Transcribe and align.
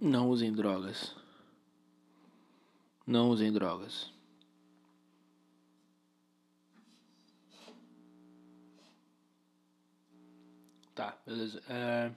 Não 0.00 0.30
usem 0.30 0.50
drogas. 0.50 1.14
Não 3.06 3.28
usem 3.28 3.52
drogas. 3.52 4.10
Tá, 10.94 11.18
beleza. 11.26 11.62
É... 11.68 12.10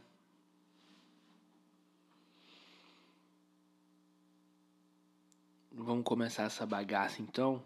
Vamos 5.73 6.05
começar 6.05 6.43
essa 6.43 6.65
bagaça 6.65 7.21
então. 7.21 7.61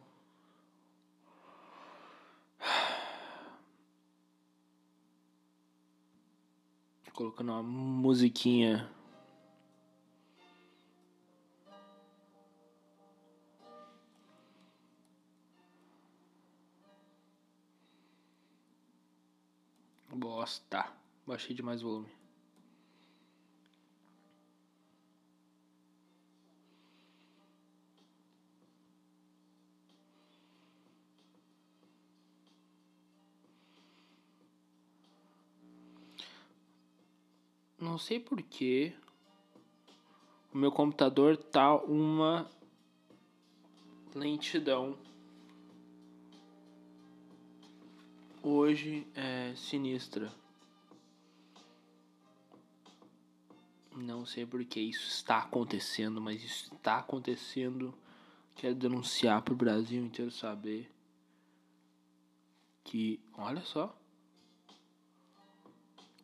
Colocando 7.14 7.52
uma 7.52 7.62
musiquinha. 7.62 8.97
Bosta. 20.48 20.90
Baixei 21.26 21.54
demais 21.54 21.84
o 21.84 21.88
volume. 21.88 22.08
Não 37.78 37.98
sei 37.98 38.18
porquê. 38.18 38.96
O 40.54 40.58
meu 40.58 40.72
computador 40.72 41.36
tá 41.36 41.76
uma 41.76 42.50
lentidão. 44.16 44.98
Hoje 48.50 49.06
é 49.14 49.54
sinistra. 49.58 50.32
Não 53.94 54.26
sei 54.26 54.46
porque 54.46 54.80
isso 54.80 55.06
está 55.06 55.40
acontecendo, 55.40 56.22
mas 56.22 56.42
isso 56.42 56.74
está 56.74 57.00
acontecendo. 57.00 57.94
Quero 58.56 58.74
denunciar 58.74 59.42
pro 59.42 59.54
Brasil 59.54 60.02
inteiro 60.02 60.32
saber 60.32 60.90
que, 62.86 63.20
olha 63.34 63.60
só. 63.64 63.94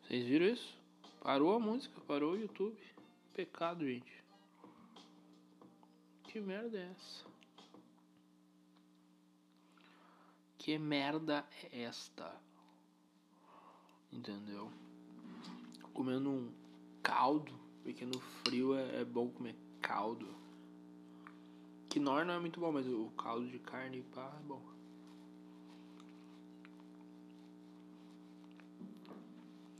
Vocês 0.00 0.24
viram 0.24 0.46
isso? 0.46 0.78
Parou 1.20 1.54
a 1.54 1.60
música, 1.60 2.00
parou 2.06 2.32
o 2.32 2.38
YouTube. 2.38 2.80
Pecado, 3.34 3.86
gente. 3.86 4.24
Que 6.22 6.40
merda 6.40 6.78
é 6.78 6.90
essa? 6.90 7.33
Que 10.64 10.78
merda 10.78 11.44
é 11.70 11.82
esta? 11.82 12.40
Entendeu? 14.10 14.72
Comendo 15.92 16.30
um 16.30 16.54
caldo, 17.02 17.52
porque 17.82 18.06
no 18.06 18.18
frio 18.18 18.74
é, 18.74 19.02
é 19.02 19.04
bom 19.04 19.28
comer 19.28 19.54
caldo. 19.82 20.26
Quinor 21.90 22.24
não 22.24 22.32
é 22.32 22.40
muito 22.40 22.58
bom, 22.58 22.72
mas 22.72 22.86
o 22.86 23.10
caldo 23.10 23.46
de 23.46 23.58
carne 23.58 24.00
pá 24.14 24.38
é 24.40 24.42
bom. 24.42 24.62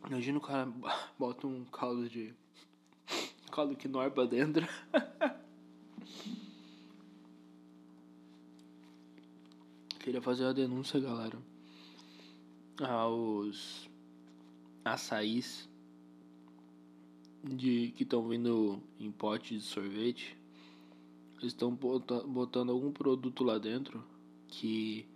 Imagina 0.06 0.36
o 0.36 0.42
cara 0.42 0.66
bota 1.18 1.46
um 1.46 1.64
caldo 1.64 2.10
de. 2.10 2.34
caldo 3.50 3.74
quinor 3.74 4.10
pra 4.10 4.26
dentro. 4.26 4.68
Queria 10.04 10.20
fazer 10.20 10.44
uma 10.44 10.52
denúncia, 10.52 11.00
galera. 11.00 11.38
Aos 12.78 13.88
açaís 14.84 15.66
de 17.42 17.90
que 17.96 18.02
estão 18.02 18.28
vindo 18.28 18.82
em 19.00 19.10
pote 19.10 19.56
de 19.56 19.62
sorvete. 19.62 20.36
Estão 21.42 21.74
botando 21.74 22.70
algum 22.70 22.92
produto 22.92 23.42
lá 23.42 23.56
dentro 23.56 24.04
que 24.46 25.06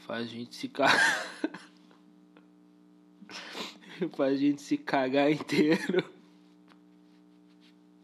faz 0.00 0.26
a 0.26 0.30
gente 0.30 0.54
se 0.54 0.68
cagar. 0.68 1.26
faz 4.14 4.34
a 4.34 4.36
gente 4.36 4.60
se 4.60 4.76
cagar 4.76 5.32
inteiro. 5.32 6.04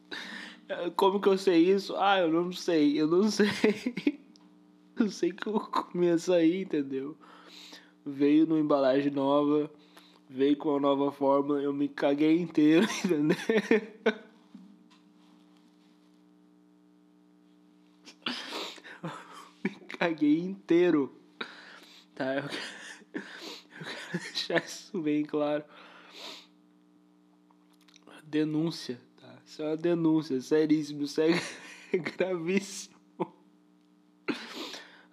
Como 0.96 1.20
que 1.20 1.28
eu 1.28 1.36
sei 1.36 1.70
isso? 1.70 1.94
Ah, 1.96 2.20
eu 2.20 2.32
não 2.32 2.50
sei, 2.52 2.98
eu 2.98 3.06
não 3.06 3.30
sei. 3.30 3.48
Eu 5.00 5.10
sei 5.10 5.32
que 5.32 5.46
eu 5.46 5.58
comi 5.58 6.10
açaí, 6.10 6.62
entendeu? 6.62 7.16
Veio 8.04 8.46
numa 8.46 8.60
embalagem 8.60 9.10
nova, 9.10 9.70
veio 10.28 10.56
com 10.56 10.70
uma 10.70 10.80
nova 10.80 11.10
fórmula, 11.10 11.62
eu 11.62 11.72
me 11.72 11.88
caguei 11.88 12.38
inteiro, 12.38 12.86
entendeu? 13.02 13.36
me 19.64 19.70
caguei 19.88 20.38
inteiro. 20.38 21.14
Tá, 22.14 22.36
eu 22.36 22.48
quero 22.48 24.22
deixar 24.22 24.62
isso 24.62 25.00
bem 25.00 25.24
claro. 25.24 25.64
Denúncia, 28.22 29.00
tá? 29.18 29.38
Isso 29.46 29.62
é 29.62 29.66
uma 29.66 29.76
denúncia, 29.78 30.40
seríssimo, 30.42 31.04
isso 31.04 31.20
é 31.22 31.30
gravíssimo 31.96 32.99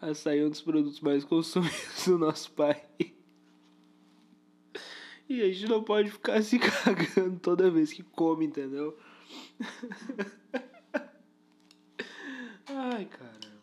açaí 0.09 0.39
é 0.39 0.45
um 0.45 0.49
dos 0.49 0.61
produtos 0.61 0.99
mais 1.01 1.23
consumidos 1.23 2.05
do 2.05 2.17
nosso 2.17 2.51
país. 2.51 2.81
E 5.29 5.41
a 5.41 5.45
gente 5.51 5.67
não 5.67 5.83
pode 5.83 6.09
ficar 6.09 6.41
se 6.41 6.57
cagando 6.59 7.39
toda 7.39 7.69
vez 7.69 7.91
que 7.91 8.01
come, 8.03 8.45
entendeu? 8.45 8.97
Ai, 12.69 13.05
caramba. 13.05 13.57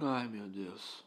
Ai, 0.00 0.28
meu 0.28 0.48
Deus. 0.48 1.04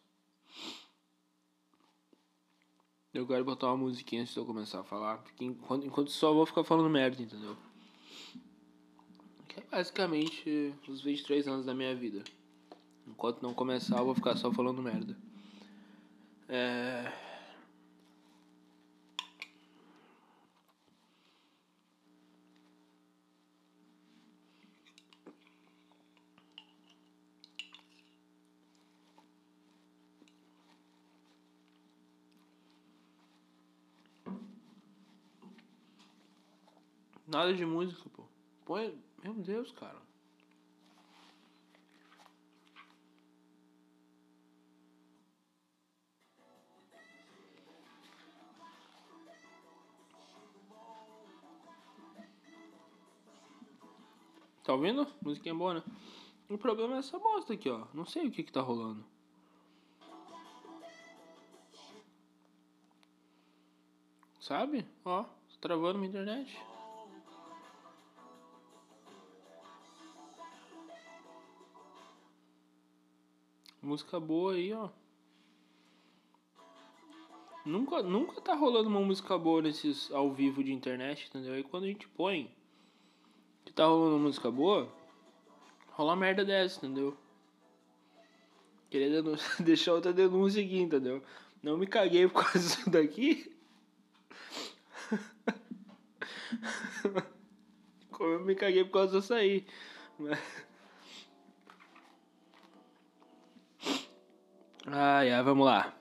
Quero 3.28 3.44
botar 3.44 3.68
uma 3.68 3.78
musiquinha 3.78 4.22
antes 4.22 4.34
de 4.34 4.40
eu 4.40 4.46
começar 4.46 4.80
a 4.80 4.84
falar. 4.84 5.18
Porque 5.18 5.44
enquanto, 5.44 5.86
enquanto 5.86 6.10
só 6.10 6.34
vou 6.34 6.46
ficar 6.46 6.64
falando 6.64 6.90
merda, 6.90 7.22
entendeu? 7.22 7.56
Que 9.48 9.60
é 9.60 9.64
basicamente 9.70 10.74
os 10.88 11.02
23 11.02 11.48
anos 11.48 11.66
da 11.66 11.74
minha 11.74 11.94
vida. 11.94 12.24
Enquanto 13.06 13.42
não 13.42 13.54
começar, 13.54 14.00
eu 14.00 14.06
vou 14.06 14.16
ficar 14.16 14.36
só 14.38 14.52
falando 14.52 14.82
merda. 14.82 15.18
É. 16.48 17.27
Nada 37.38 37.54
de 37.54 37.64
música, 37.64 38.10
pô. 38.10 38.24
Meu 39.24 39.34
Deus, 39.36 39.72
cara. 39.74 40.02
Tá 54.64 54.74
ouvindo? 54.74 55.06
Musiquinha 55.22 55.54
boa, 55.54 55.76
né? 55.76 55.84
O 56.50 56.58
problema 56.58 56.96
é 56.96 56.98
essa 56.98 57.20
bosta 57.20 57.54
aqui, 57.54 57.70
ó. 57.70 57.86
Não 57.94 58.04
sei 58.08 58.26
o 58.26 58.32
que 58.32 58.42
que 58.42 58.52
tá 58.52 58.62
rolando. 58.62 59.06
Sabe? 64.40 64.88
Ó, 65.06 65.22
tá 65.22 65.30
travando 65.62 66.00
minha 66.00 66.10
internet. 66.10 66.77
Música 73.82 74.20
boa 74.20 74.54
aí, 74.54 74.74
ó. 74.74 74.90
Nunca, 77.66 78.02
nunca 78.02 78.42
tá 78.42 78.56
rolando 78.56 78.88
uma 78.88 79.02
música 79.02 79.38
boa 79.38 79.62
nesses 79.62 80.10
ao 80.12 80.32
vivo 80.32 80.64
de 80.64 80.72
internet, 80.72 81.28
entendeu? 81.28 81.54
Aí 81.54 81.64
quando 81.64 81.84
a 81.84 81.88
gente 81.88 82.08
põe, 82.08 82.50
que 83.66 83.74
tá 83.74 83.86
rolando 83.86 84.20
música 84.20 84.50
boa, 84.50 84.90
rola 85.90 86.16
merda 86.16 86.46
dessa, 86.46 86.78
entendeu? 86.78 87.18
Queria 88.90 89.22
deixar 89.60 89.94
outra 89.94 90.14
denúncia 90.14 90.64
aqui, 90.64 90.80
entendeu? 90.80 91.22
Não 91.62 91.78
me 91.78 91.86
caguei 91.86 92.28
por 92.28 92.44
causa 92.44 92.60
disso 92.60 92.90
daqui. 92.90 93.54
Como 98.12 98.30
eu 98.30 98.46
me 98.46 98.56
caguei 98.56 98.86
por 98.86 98.92
causa 98.92 99.20
disso 99.20 99.34
aí. 99.34 99.66
Mas... 100.18 100.40
Ai, 104.92 105.32
ai, 105.32 105.44
vamos 105.44 105.66
lá. 105.66 105.94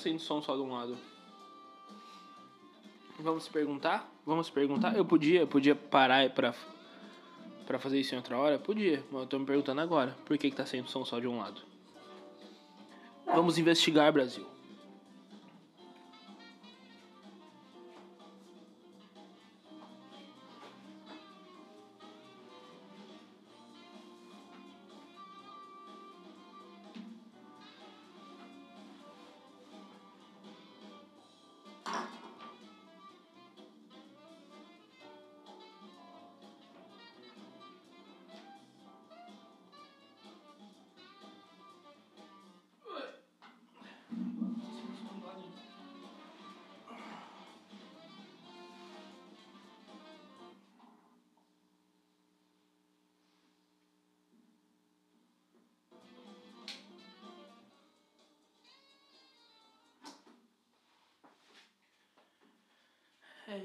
Saindo 0.00 0.20
som 0.20 0.42
só 0.42 0.56
de 0.56 0.62
um 0.62 0.72
lado? 0.72 0.96
Vamos 3.18 3.48
perguntar? 3.48 4.10
Vamos 4.24 4.48
perguntar? 4.48 4.96
Eu 4.96 5.04
podia, 5.04 5.46
podia 5.46 5.74
parar 5.74 6.30
pra, 6.30 6.54
pra 7.66 7.78
fazer 7.78 8.00
isso 8.00 8.14
em 8.14 8.18
outra 8.18 8.36
hora? 8.36 8.58
Podia, 8.58 9.04
mas 9.10 9.22
eu 9.22 9.26
tô 9.26 9.38
me 9.38 9.46
perguntando 9.46 9.80
agora. 9.80 10.16
Por 10.24 10.36
que, 10.38 10.50
que 10.50 10.56
tá 10.56 10.64
saindo 10.64 10.88
som 10.88 11.04
só 11.04 11.20
de 11.20 11.26
um 11.26 11.38
lado? 11.38 11.60
Vamos 13.26 13.58
investigar, 13.58 14.12
Brasil. 14.12 14.46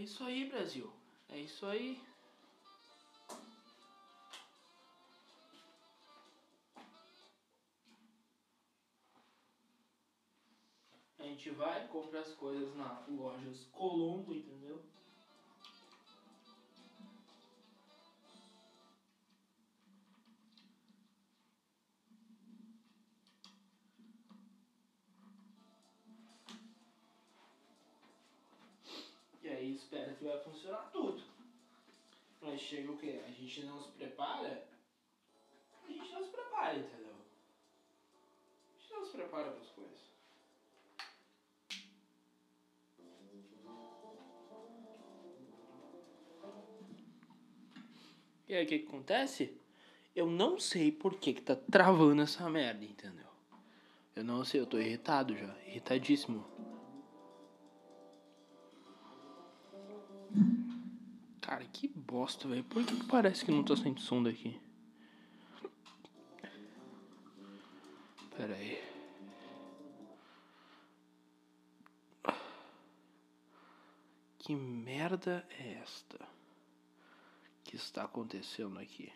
Isso 0.05 0.23
aí, 0.23 0.47
Brasil. 0.47 0.91
É 1.29 1.39
isso 1.39 1.65
aí. 1.65 1.99
A 11.17 11.23
gente 11.23 11.49
vai, 11.49 11.87
compra 11.87 12.19
as 12.21 12.31
coisas 12.33 12.75
na 12.75 13.03
lojas 13.07 13.63
Colombo, 13.71 14.31
entendeu? 14.31 14.79
Chega 32.75 32.91
o 32.91 32.97
que? 32.97 33.09
A 33.25 33.31
gente 33.31 33.63
não 33.63 33.81
se 33.81 33.91
prepara, 33.91 34.67
a 35.81 35.87
gente 35.87 36.11
não 36.11 36.23
se 36.23 36.29
prepara, 36.29 36.77
entendeu? 36.77 37.15
A 38.67 38.77
gente 38.77 38.91
não 38.91 39.05
se 39.05 39.11
prepara 39.11 39.51
para 39.51 39.61
as 39.61 39.69
coisas. 39.69 39.95
E 48.47 48.53
aí 48.53 48.63
o 48.65 48.67
que, 48.67 48.79
que 48.79 48.87
acontece? 48.87 49.57
Eu 50.13 50.27
não 50.27 50.59
sei 50.59 50.91
por 50.91 51.17
que, 51.17 51.33
que 51.33 51.41
tá 51.41 51.55
travando 51.55 52.21
essa 52.21 52.49
merda, 52.49 52.83
entendeu? 52.83 53.25
Eu 54.15 54.23
não 54.23 54.45
sei, 54.45 54.61
eu 54.61 54.65
tô 54.65 54.77
irritado 54.77 55.35
já, 55.35 55.57
irritadíssimo. 55.65 56.45
Que 61.75 61.89
bosta, 61.89 62.47
velho. 62.47 62.63
Por 62.63 62.85
que, 62.85 62.95
parece 63.05 63.43
que 63.43 63.51
não 63.51 63.63
tá 63.63 63.75
saindo 63.75 63.99
som 63.99 64.23
daqui? 64.23 64.57
Pera 68.37 68.55
aí. 68.55 68.81
Que 74.39 74.55
merda 74.55 75.45
é 75.59 75.73
esta 75.81 76.19
que 77.63 77.75
está 77.75 78.03
acontecendo 78.03 78.79
aqui? 78.79 79.11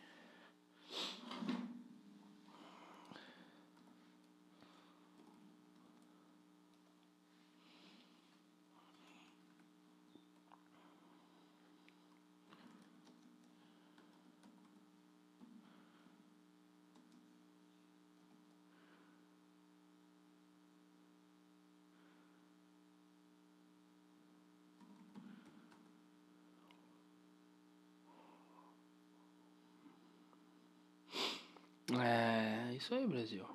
É 32.01 32.74
isso 32.75 32.94
aí, 32.94 33.06
Brasil. 33.06 33.46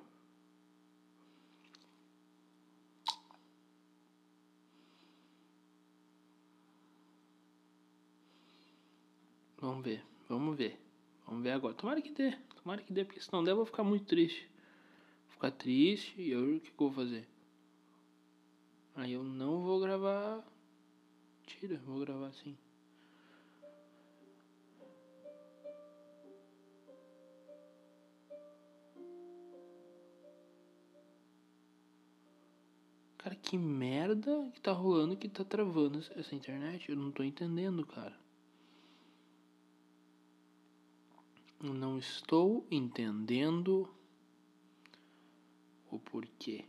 Vamos 9.57 9.83
ver, 9.83 10.03
vamos 10.29 10.57
ver. 10.57 10.79
Vamos 11.25 11.43
ver 11.43 11.51
agora. 11.51 11.73
Tomara 11.73 12.01
que 12.01 12.11
dê, 12.11 12.37
tomara 12.61 12.83
que 12.83 12.93
dê, 12.93 13.03
porque 13.03 13.19
se 13.19 13.33
não 13.33 13.43
der 13.43 13.51
eu 13.51 13.55
vou 13.55 13.65
ficar 13.65 13.83
muito 13.83 14.05
triste. 14.05 14.47
Vou 15.25 15.33
ficar 15.33 15.51
triste 15.51 16.21
e 16.21 16.31
eu 16.31 16.57
o 16.57 16.59
que, 16.59 16.71
que 16.71 16.83
eu 16.83 16.89
vou 16.89 16.91
fazer? 16.91 17.27
Aí 18.95 19.13
eu 19.13 19.23
não 19.23 19.61
vou 19.61 19.79
gravar. 19.79 20.43
Tira, 21.47 21.77
vou 21.85 21.99
gravar 21.99 22.27
assim. 22.27 22.55
Que 33.45 33.57
merda 33.57 34.49
que 34.53 34.59
tá 34.59 34.71
rolando 34.71 35.15
que 35.15 35.29
tá 35.29 35.45
travando 35.45 35.99
essa 36.15 36.35
internet? 36.35 36.89
Eu 36.89 36.97
não 36.97 37.11
tô 37.11 37.23
entendendo, 37.23 37.85
cara. 37.85 38.17
Não 41.61 41.97
estou 41.97 42.65
entendendo 42.71 43.87
o 45.89 45.99
porquê. 45.99 46.65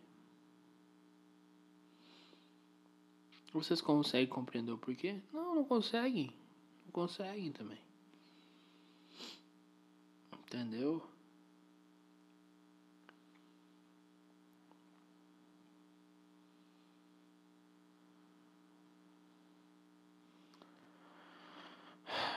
Vocês 3.53 3.81
conseguem 3.81 4.27
compreender 4.27 4.73
o 4.73 4.79
porquê? 4.79 5.21
Não, 5.33 5.55
não 5.55 5.65
conseguem. 5.65 6.31
Não 6.85 6.93
conseguem 6.93 7.51
também. 7.53 7.81
Entendeu? 10.41 11.03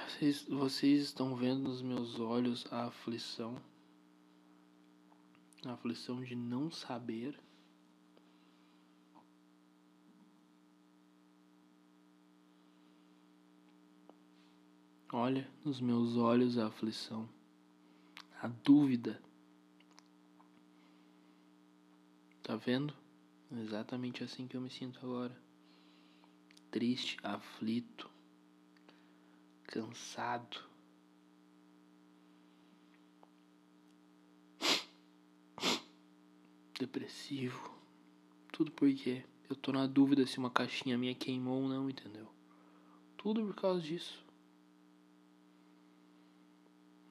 Vocês, 0.09 0.41
vocês 0.43 1.03
estão 1.03 1.35
vendo 1.35 1.69
nos 1.69 1.83
meus 1.83 2.19
olhos 2.19 2.65
a 2.71 2.85
aflição? 2.85 3.61
A 5.63 5.73
aflição 5.73 6.23
de 6.23 6.35
não 6.35 6.71
saber? 6.71 7.39
Olha 15.13 15.49
nos 15.63 15.79
meus 15.79 16.17
olhos 16.17 16.57
a 16.57 16.67
aflição, 16.67 17.29
a 18.41 18.47
dúvida. 18.47 19.21
Tá 22.41 22.55
vendo? 22.55 22.93
exatamente 23.51 24.23
assim 24.23 24.47
que 24.47 24.57
eu 24.57 24.61
me 24.61 24.69
sinto 24.69 24.99
agora. 25.03 25.35
Triste, 26.71 27.17
aflito, 27.23 28.08
cansado. 29.69 30.61
Depressivo. 36.79 37.77
Tudo 38.51 38.71
porque 38.71 39.23
eu 39.49 39.55
tô 39.55 39.71
na 39.71 39.85
dúvida 39.85 40.25
se 40.25 40.39
uma 40.39 40.49
caixinha 40.49 40.97
minha 40.97 41.13
queimou 41.13 41.61
ou 41.61 41.69
não, 41.69 41.89
entendeu? 41.89 42.27
Tudo 43.15 43.45
por 43.45 43.55
causa 43.55 43.81
disso. 43.81 44.25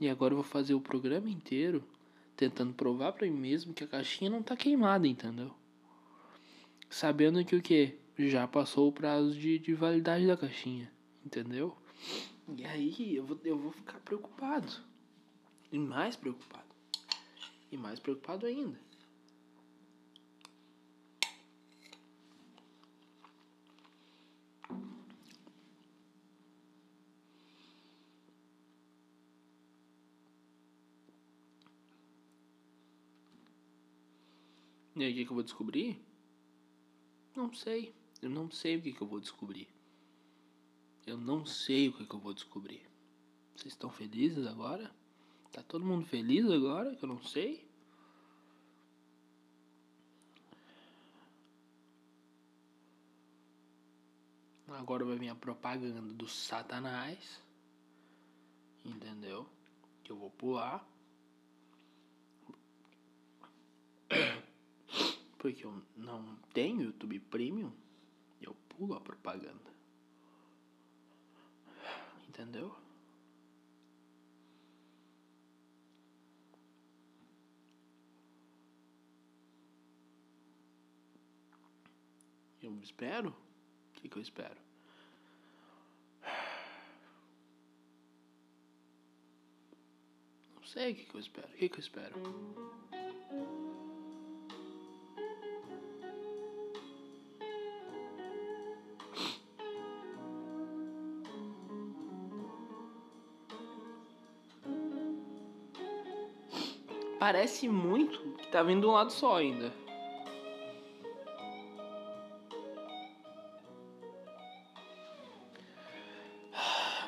E 0.01 0.09
agora 0.09 0.33
eu 0.33 0.39
vou 0.39 0.45
fazer 0.45 0.75
o 0.75 0.81
programa 0.81 1.29
inteiro 1.29 1.85
tentando 2.37 2.73
provar 2.73 3.13
para 3.13 3.27
mim 3.27 3.39
mesmo 3.39 3.75
que 3.75 3.85
a 3.85 3.89
caixinha 3.89 4.31
não 4.31 4.43
tá 4.43 4.57
queimada, 4.57 5.07
entendeu? 5.07 5.53
Sabendo 6.89 7.45
que 7.45 7.57
o 7.57 7.63
que? 7.63 7.99
Já 8.17 8.49
passou 8.49 8.89
o 8.89 8.93
prazo 8.93 9.33
de, 9.39 9.59
de 9.59 9.75
validade 9.75 10.27
da 10.27 10.37
caixinha, 10.37 10.91
entendeu? 11.25 11.77
E 12.57 12.65
aí 12.65 13.17
eu 13.17 13.25
vou, 13.25 13.39
eu 13.45 13.59
vou 13.59 13.73
ficar 13.73 14.01
preocupado. 14.01 14.73
E 15.71 15.79
mais 15.79 16.17
preocupado. 16.17 16.69
E 17.71 17.77
mais 17.77 18.01
preocupado 18.01 18.47
ainda. 18.47 18.79
E 34.99 35.05
aí, 35.05 35.13
o 35.13 35.15
que, 35.15 35.25
que 35.25 35.31
eu 35.31 35.35
vou 35.35 35.45
descobrir? 35.45 35.97
Não 37.37 37.55
sei. 37.55 37.95
Eu 38.21 38.29
não 38.29 38.51
sei 38.51 38.77
o 38.77 38.83
que, 38.83 38.93
que 38.93 39.01
eu 39.01 39.07
vou 39.07 39.21
descobrir. 39.21 39.69
Eu 41.09 41.17
não 41.17 41.47
sei 41.47 41.89
o 41.89 41.95
que, 41.95 42.05
que 42.05 42.15
eu 42.15 42.21
vou 42.21 42.35
descobrir. 42.35 42.87
Vocês 43.57 43.73
estão 43.73 43.91
felizes 43.91 44.47
agora? 44.47 44.95
Tá 45.51 45.63
todo 45.63 45.83
mundo 45.83 46.05
feliz 46.05 46.45
agora 46.51 46.95
que 46.95 47.03
eu 47.03 47.09
não 47.09 47.23
sei? 47.23 47.67
Agora 54.67 55.03
vai 55.03 55.17
vir 55.17 55.31
a 55.31 55.35
propaganda 55.35 56.13
do 56.13 56.29
Satanás. 56.29 57.43
Entendeu? 58.85 59.49
Que 60.05 60.13
eu 60.13 60.17
vou 60.19 60.31
pular. 60.33 60.87
Porque 65.39 65.65
eu 65.65 65.83
não 65.97 66.37
tenho 66.53 66.83
YouTube 66.83 67.19
Premium, 67.21 67.73
eu 68.43 68.55
pulo 68.69 68.93
a 68.95 69.01
propaganda. 69.01 69.68
Entendeu? 72.39 72.73
Eu 82.63 82.81
espero? 82.81 83.31
O 83.31 84.01
que, 84.01 84.09
que 84.09 84.19
eu 84.19 84.23
espero? 84.23 84.57
Não 90.55 90.63
sei 90.63 90.93
o 90.93 90.95
que, 90.95 91.07
que 91.07 91.15
eu 91.17 91.21
espero. 91.21 91.49
O 91.49 91.57
que, 91.57 91.69
que 91.69 91.75
eu 91.75 91.81
espero? 91.81 93.68
Parece 107.19 107.69
muito 107.69 108.37
que 108.37 108.47
tá 108.49 108.63
vindo 108.63 108.83
de 108.83 108.87
um 108.87 108.93
lado 108.93 109.11
só 109.11 109.37
ainda. 109.37 109.73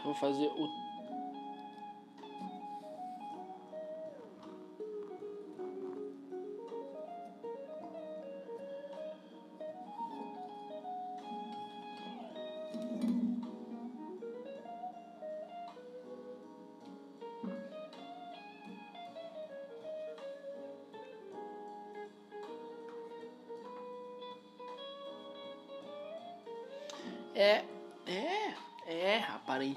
Vou 0.02 0.14
fazer 0.14 0.46
o 0.46 0.89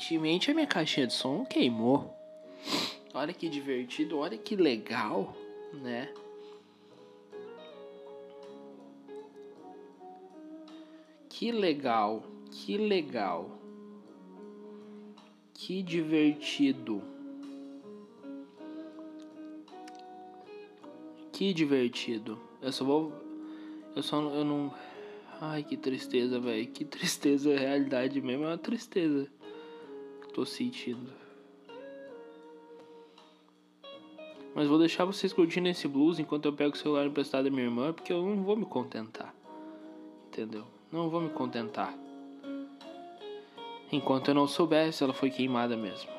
Aparentemente 0.04 0.52
a 0.52 0.54
minha 0.54 0.68
caixinha 0.68 1.08
de 1.08 1.14
som 1.14 1.46
queimou. 1.46 2.14
Olha 3.14 3.34
que 3.34 3.48
divertido, 3.48 4.18
olha 4.18 4.38
que 4.38 4.54
legal, 4.54 5.34
né? 5.72 6.14
Que 11.30 11.54
legal, 11.54 12.22
que 12.52 12.78
legal. 12.78 13.50
Que 15.54 15.82
divertido. 15.82 17.02
Que 21.32 21.54
divertido. 21.54 22.38
Eu 22.62 22.74
só 22.74 22.84
vou. 22.84 23.14
Eu 23.96 24.04
só. 24.04 24.20
Eu 24.20 24.44
não. 24.44 24.74
Ai, 25.40 25.64
que 25.64 25.78
tristeza, 25.78 26.42
velho. 26.42 26.68
Que 26.68 26.84
tristeza. 26.84 27.54
A 27.54 27.58
realidade 27.58 28.22
mesmo 28.22 28.44
é 28.44 28.48
uma 28.48 28.58
tristeza. 28.58 29.32
Tô 30.34 30.46
sentindo. 30.46 31.12
Mas 34.56 34.68
vou 34.68 34.78
deixar 34.78 35.06
vocês 35.06 35.34
curtindo 35.34 35.68
esse 35.68 35.88
blues 35.88 36.20
enquanto 36.20 36.46
eu 36.46 36.54
pego 36.54 36.76
o 36.76 36.78
celular 36.78 37.06
emprestado 37.06 37.46
da 37.46 37.50
minha 37.50 37.64
irmã, 37.64 37.92
porque 37.92 38.14
eu 38.14 38.24
não 38.24 38.44
vou 38.44 38.56
me 38.56 38.66
contentar. 38.66 39.34
Entendeu? 40.28 40.66
Não 40.92 41.10
vou 41.10 41.22
me 41.22 41.30
contentar. 41.30 41.94
Enquanto 43.92 44.30
eu 44.30 44.36
não 44.36 44.48
soubesse, 44.48 45.04
ela 45.04 45.14
foi 45.14 45.30
queimada 45.30 45.76
mesmo. 45.76 46.13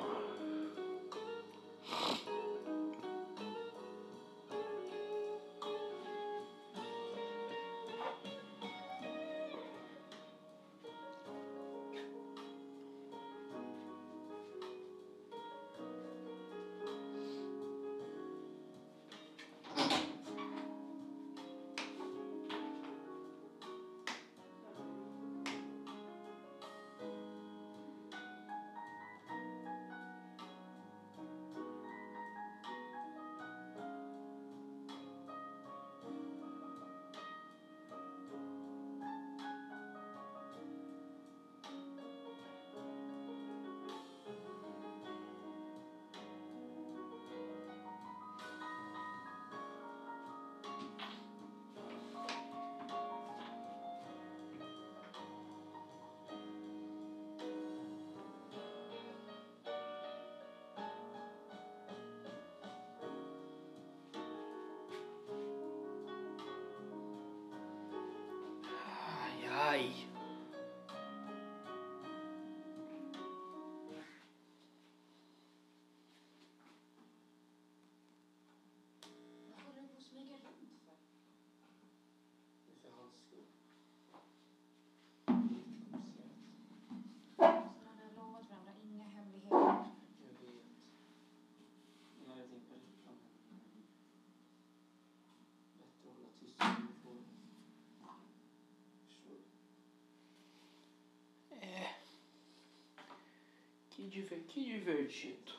Que, 104.04 104.10
diver, 104.10 104.40
que 104.48 104.62
divertido. 104.62 105.54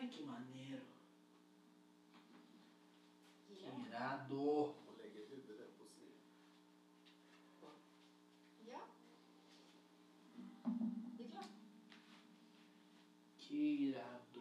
Ai, 0.00 0.08
que 0.08 0.24
maneiro. 0.24 0.82
Que 3.46 3.54
irado. 3.86 4.74
Är 11.20 11.28
klart. 11.30 11.50
Que 13.38 13.54
irado. 13.54 14.31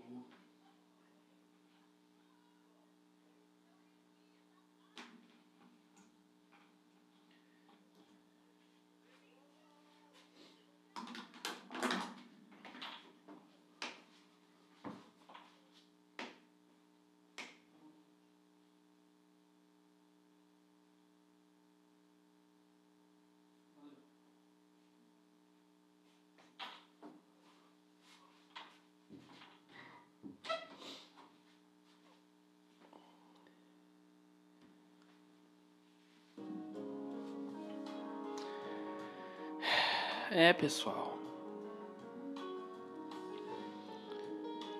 É, 40.33 40.53
pessoal. 40.53 41.19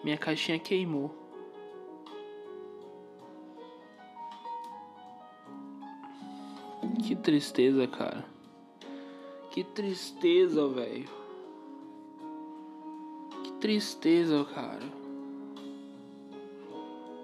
Minha 0.02 0.18
caixinha 0.18 0.58
queimou. 0.58 1.14
Que 7.04 7.18
tristeza, 7.18 7.86
cara. 7.86 8.26
Que 9.50 9.62
tristeza, 9.66 10.70
velho. 10.70 11.10
Que 13.44 13.52
tristeza, 13.60 14.46
cara. 14.46 14.90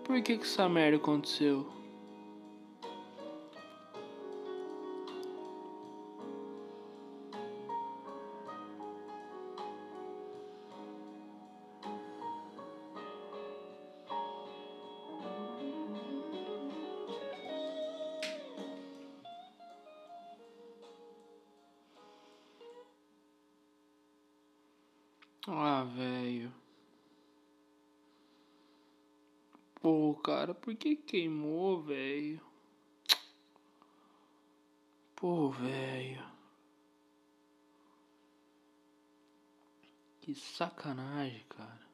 Por 0.03 0.21
que 0.21 0.37
que 0.37 0.43
essa 0.43 0.67
merda 0.67 0.97
aconteceu? 0.97 1.76
Ah, 25.49 25.83
velho. 25.95 26.53
Pô, 29.81 30.13
cara, 30.15 30.53
por 30.53 30.75
que 30.75 30.95
queimou, 30.97 31.81
velho? 31.81 32.41
Pô, 35.15 35.49
velho. 35.49 36.21
Que 40.19 40.35
sacanagem, 40.35 41.45
cara. 41.47 41.86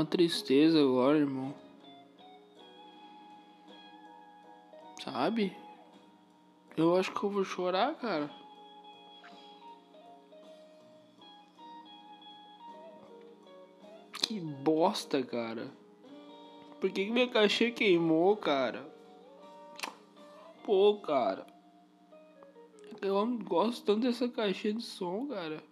Uma 0.00 0.06
tristeza 0.06 0.80
agora, 0.80 1.18
irmão. 1.18 1.54
Sabe? 5.04 5.54
Eu 6.76 6.96
acho 6.96 7.12
que 7.12 7.22
eu 7.22 7.30
vou 7.30 7.44
chorar, 7.44 7.94
cara. 7.96 8.30
Que 14.22 14.40
bosta, 14.40 15.22
cara. 15.22 15.70
Por 16.80 16.90
que, 16.90 17.04
que 17.04 17.10
minha 17.10 17.28
caixinha 17.28 17.70
queimou, 17.70 18.36
cara? 18.38 18.90
Pô, 20.64 20.98
cara. 20.98 21.46
Eu 23.02 23.26
gosto 23.38 23.84
tanto 23.84 24.00
dessa 24.00 24.28
caixinha 24.28 24.74
de 24.74 24.82
som, 24.82 25.26
cara. 25.26 25.62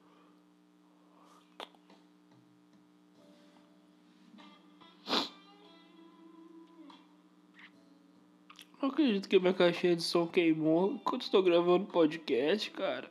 Não 8.81 8.91
acredito 8.91 9.29
que 9.29 9.41
minha 9.41 9.53
caixinha 9.53 9.97
de 9.97 10.03
som 10.03 10.25
queimou 10.27 10.93
enquanto 10.93 11.23
estou 11.23 11.43
gravando 11.43 11.87
podcast, 11.87 12.71
cara. 12.71 13.11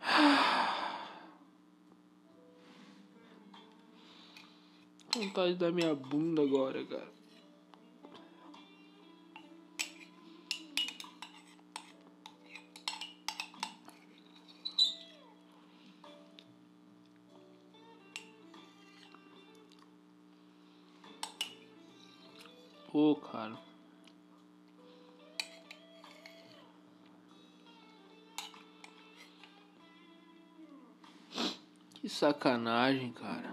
Vontade 5.14 5.54
da 5.54 5.72
minha 5.72 5.94
bunda 5.94 6.42
agora, 6.42 6.84
cara. 6.84 7.21
Sacanagem, 32.22 33.12
cara. 33.12 33.52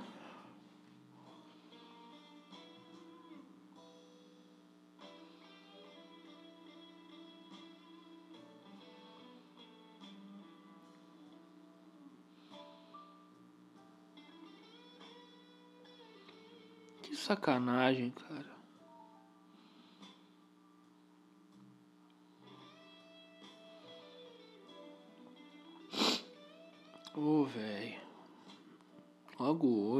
Que 17.01 17.15
sacanagem, 17.15 18.11
cara. 18.11 18.58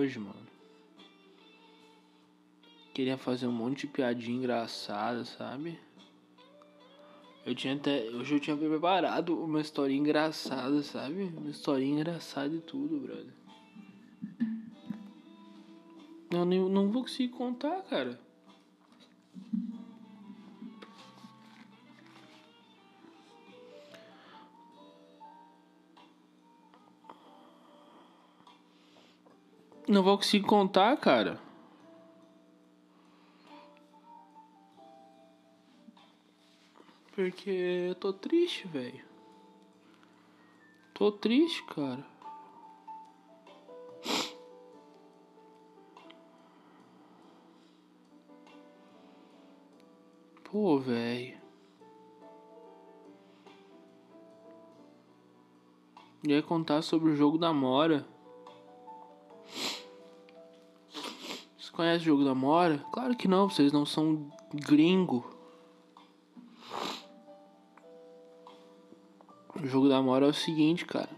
Hoje, 0.09 0.17
mano. 0.17 0.49
Queria 2.93 3.17
fazer 3.17 3.45
um 3.45 3.51
monte 3.51 3.81
de 3.81 3.93
piadinha 3.93 4.37
engraçada, 4.37 5.23
sabe? 5.23 5.79
Eu 7.45 7.53
tinha 7.53 7.75
até. 7.75 8.09
Hoje 8.09 8.35
eu 8.35 8.39
tinha 8.39 8.57
preparado 8.57 9.41
uma 9.41 9.61
história 9.61 9.93
engraçada, 9.93 10.81
sabe? 10.81 11.23
Uma 11.37 11.51
história 11.51 11.85
engraçada 11.85 12.53
e 12.53 12.59
tudo, 12.59 12.99
brother. 12.99 13.33
Eu 16.31 16.45
nem, 16.45 16.59
não 16.59 16.91
vou 16.91 17.03
conseguir 17.03 17.29
contar, 17.29 17.81
cara. 17.83 18.19
Não 29.89 30.03
vou 30.03 30.17
conseguir 30.17 30.45
contar, 30.45 30.95
cara. 30.97 31.41
Porque 37.11 37.49
eu 37.49 37.95
tô 37.95 38.13
triste, 38.13 38.67
velho. 38.67 39.03
Tô 40.93 41.11
triste, 41.11 41.63
cara. 41.63 42.05
Pô, 50.43 50.77
velho. 50.77 51.35
Ia 56.27 56.43
contar 56.43 56.83
sobre 56.83 57.09
o 57.09 57.15
jogo 57.15 57.39
da 57.39 57.51
Mora. 57.51 58.18
Conhece 61.79 62.03
o 62.03 62.07
jogo 62.07 62.25
da 62.25 62.35
Mora? 62.35 62.77
Claro 62.91 63.15
que 63.15 63.25
não, 63.25 63.49
vocês 63.49 63.71
não 63.71 63.85
são 63.85 64.29
gringo. 64.53 65.25
O 69.55 69.65
jogo 69.65 69.87
da 69.87 70.01
Mora 70.01 70.25
é 70.25 70.29
o 70.29 70.33
seguinte, 70.33 70.85
cara. 70.85 71.09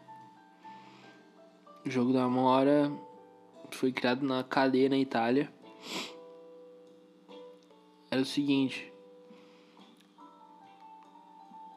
O 1.83 1.89
jogo 1.89 2.13
da 2.13 2.27
Mora 2.27 2.91
foi 3.71 3.91
criado 3.91 4.23
na 4.23 4.43
cadeia 4.43 4.87
na 4.87 4.99
Itália. 4.99 5.51
Era 8.11 8.21
o 8.21 8.25
seguinte. 8.25 8.93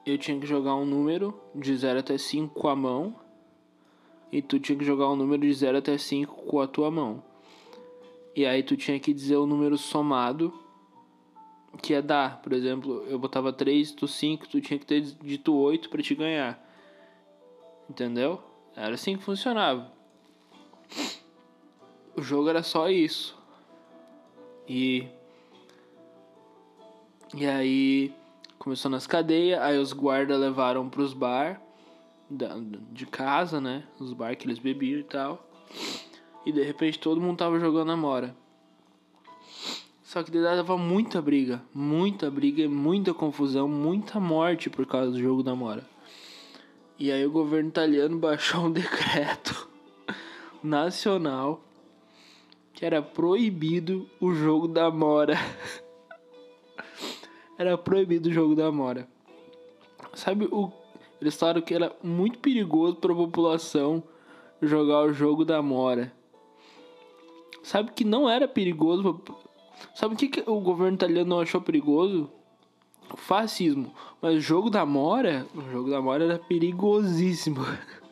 Eu 0.05 0.19
tinha 0.19 0.39
que 0.39 0.45
jogar 0.45 0.75
um 0.75 0.85
número 0.85 1.33
de 1.55 1.75
0 1.75 2.01
até 2.01 2.19
5 2.19 2.53
com 2.53 2.69
a 2.69 2.77
mão. 2.77 3.19
E 4.31 4.43
tu 4.43 4.61
tinha 4.61 4.77
que 4.77 4.85
jogar 4.85 5.09
um 5.09 5.17
número 5.17 5.41
de 5.41 5.55
0 5.55 5.79
até 5.79 5.97
5 5.97 6.35
com 6.45 6.61
a 6.61 6.67
tua 6.67 6.91
mão. 6.91 7.34
E 8.35 8.45
aí 8.45 8.63
tu 8.63 8.77
tinha 8.77 8.99
que 8.99 9.13
dizer 9.13 9.37
o 9.37 9.47
número 9.47 9.79
somado 9.79 10.53
que 11.81 11.93
ia 11.93 12.03
dar. 12.03 12.41
Por 12.41 12.53
exemplo, 12.53 13.05
eu 13.09 13.19
botava 13.19 13.53
3, 13.53 13.93
tu 13.93 14.09
5, 14.09 14.49
tu 14.49 14.61
tinha 14.61 14.79
que 14.79 14.87
ter 14.87 15.01
dito 15.01 15.55
8 15.55 15.89
para 15.89 16.03
te 16.03 16.15
ganhar. 16.15 16.61
Entendeu? 17.89 18.43
Era 18.75 18.95
assim 18.95 19.17
que 19.17 19.23
funcionava. 19.23 19.93
O 22.17 22.23
jogo 22.23 22.49
era 22.49 22.63
só 22.63 22.89
isso. 22.89 23.37
E. 24.69 25.07
E 27.35 27.47
aí. 27.47 28.13
Começou 28.59 28.91
nas 28.91 29.07
cadeias, 29.07 29.61
aí 29.61 29.79
os 29.79 29.93
guardas 29.93 30.41
levaram 30.41 30.89
pros 30.89 31.13
bar 31.13 31.61
da, 32.31 32.57
de 32.91 33.05
casa, 33.05 33.61
né? 33.61 33.85
Os 34.01 34.15
bar 34.15 34.35
que 34.37 34.47
eles 34.47 34.59
bebiam 34.59 35.01
e 35.01 35.05
tal. 35.05 35.47
E 36.45 36.53
de 36.53 36.63
repente 36.63 36.99
todo 36.99 37.21
mundo 37.21 37.39
tava 37.39 37.59
jogando 37.59 37.93
a 37.93 37.97
mora. 37.97 38.37
Só 40.03 40.23
que 40.23 40.31
dava 40.31 40.77
muita 40.77 41.21
briga, 41.21 41.63
muita 41.75 42.31
briga, 42.31 42.69
muita 42.69 43.13
confusão, 43.13 43.67
muita 43.67 44.21
morte 44.21 44.71
por 44.71 44.87
causa 44.87 45.11
do 45.11 45.19
jogo 45.19 45.43
da 45.43 45.55
mora. 45.55 45.85
E 46.99 47.11
aí 47.11 47.27
o 47.27 47.31
governo 47.31 47.71
italiano 47.71 48.17
baixou 48.21 48.67
um 48.67 48.73
decreto 48.73 49.69
nacional 50.63 51.61
que 52.73 52.85
era 52.85 53.03
proibido 53.03 54.09
o 54.21 54.35
jogo 54.35 54.69
da 54.69 54.91
mora. 54.91 55.37
era 57.59 57.77
proibido 57.77 58.29
o 58.29 58.33
jogo 58.33 58.55
da 58.55 58.71
mora. 58.71 59.09
Sabe 60.13 60.49
o 60.51 60.71
eles 61.21 61.37
falaram 61.37 61.63
que 61.63 61.73
era 61.73 61.91
muito 62.03 62.39
perigoso 62.39 62.97
para 62.97 63.11
a 63.11 63.17
população 63.17 64.03
jogar 64.61 65.05
o 65.05 65.13
jogo 65.13 65.43
da 65.43 65.63
mora. 65.63 66.13
Sabe 67.65 67.93
que 67.93 68.05
não 68.05 68.29
era 68.29 68.47
perigoso 68.47 69.21
Sabe 69.95 70.15
o 70.15 70.17
que, 70.17 70.29
que 70.29 70.45
o 70.49 70.61
governo 70.61 70.95
italiano 70.95 71.31
não 71.31 71.41
achou 71.41 71.61
perigoso? 71.61 72.31
O 73.11 73.17
fascismo. 73.17 73.93
Mas 74.21 74.37
o 74.37 74.41
jogo 74.41 74.69
da 74.69 74.85
Mora, 74.85 75.47
o 75.55 75.63
jogo 75.71 75.91
da 75.91 76.01
Mora 76.01 76.25
era 76.25 76.39
perigosíssimo. 76.39 77.61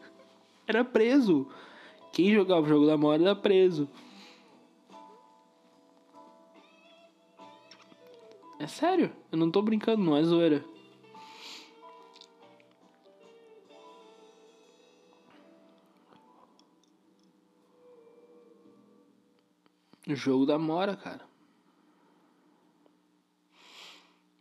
era 0.66 0.84
preso. 0.84 1.46
Quem 2.12 2.32
jogava 2.32 2.62
o 2.62 2.68
jogo 2.68 2.86
da 2.86 2.96
Mora 2.96 3.22
era 3.22 3.36
preso. 3.36 3.88
É 8.58 8.66
sério, 8.66 9.12
eu 9.30 9.36
não 9.36 9.50
tô 9.50 9.60
brincando, 9.60 10.02
não 10.02 10.16
é 10.16 10.22
zoeira. 10.22 10.64
Jogo 20.14 20.46
da 20.46 20.58
Mora, 20.58 20.96
cara. 20.96 21.26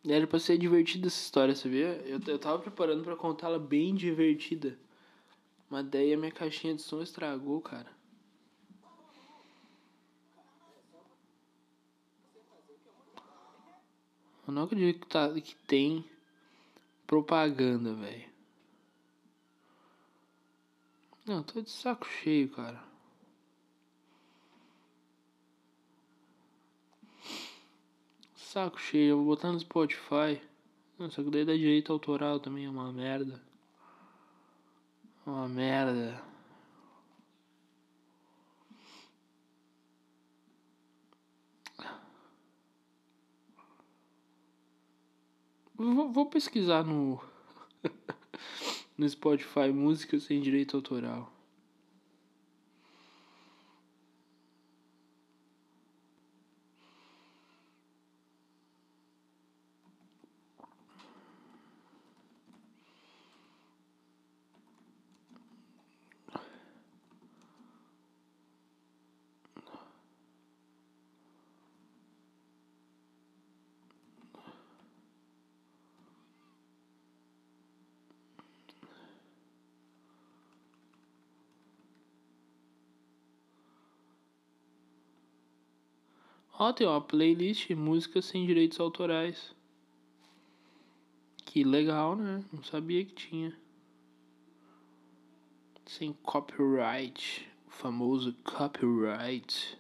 Era 0.08 0.26
pra 0.26 0.40
ser 0.40 0.58
divertida 0.58 1.08
essa 1.08 1.22
história, 1.22 1.56
sabia? 1.56 2.02
Eu, 2.06 2.20
eu 2.26 2.40
tava 2.40 2.60
preparando 2.60 3.04
para 3.04 3.16
contá-la 3.16 3.60
bem 3.60 3.94
divertida. 3.94 4.78
Mas 5.70 5.86
daí 5.86 6.14
a 6.14 6.18
minha 6.18 6.32
caixinha 6.32 6.76
de 6.76 6.82
som 6.82 7.02
estragou, 7.02 7.62
cara. 7.62 7.88
Eu 14.48 14.54
não 14.54 14.64
acredito 14.64 15.02
que, 15.02 15.08
tá, 15.08 15.32
que 15.40 15.56
tem 15.68 16.04
propaganda, 17.06 17.94
velho. 17.94 18.30
Não, 21.26 21.44
tô 21.44 21.62
de 21.62 21.70
saco 21.70 22.06
cheio, 22.08 22.50
cara. 22.50 22.91
Saco 28.52 28.78
cheio, 28.78 29.12
eu 29.12 29.18
vou 29.18 29.28
botar 29.28 29.50
no 29.50 29.58
Spotify. 29.58 30.42
Só 31.10 31.24
que 31.24 31.30
daí 31.30 31.46
dá 31.46 31.54
direito 31.54 31.94
autoral 31.94 32.38
também, 32.38 32.66
é 32.66 32.70
uma 32.70 32.92
merda. 32.92 33.42
Uma 35.26 35.48
merda. 35.48 36.22
Vou, 45.74 46.12
vou 46.12 46.26
pesquisar 46.26 46.84
no. 46.84 47.24
no 48.98 49.08
Spotify 49.10 49.70
música 49.72 50.20
sem 50.20 50.42
direito 50.42 50.76
autoral. 50.76 51.32
Ó, 86.64 86.72
tem 86.72 86.86
uma 86.86 87.02
playlist 87.02 87.72
músicas 87.72 88.26
sem 88.26 88.46
direitos 88.46 88.80
autorais. 88.80 89.56
Que 91.38 91.64
legal, 91.64 92.16
né? 92.16 92.46
Não 92.54 92.62
sabia 92.62 93.04
que 93.04 93.16
tinha. 93.16 93.60
Sem 95.88 96.14
copyright. 96.14 97.52
O 97.66 97.72
famoso 97.72 98.36
copyright. 98.44 99.76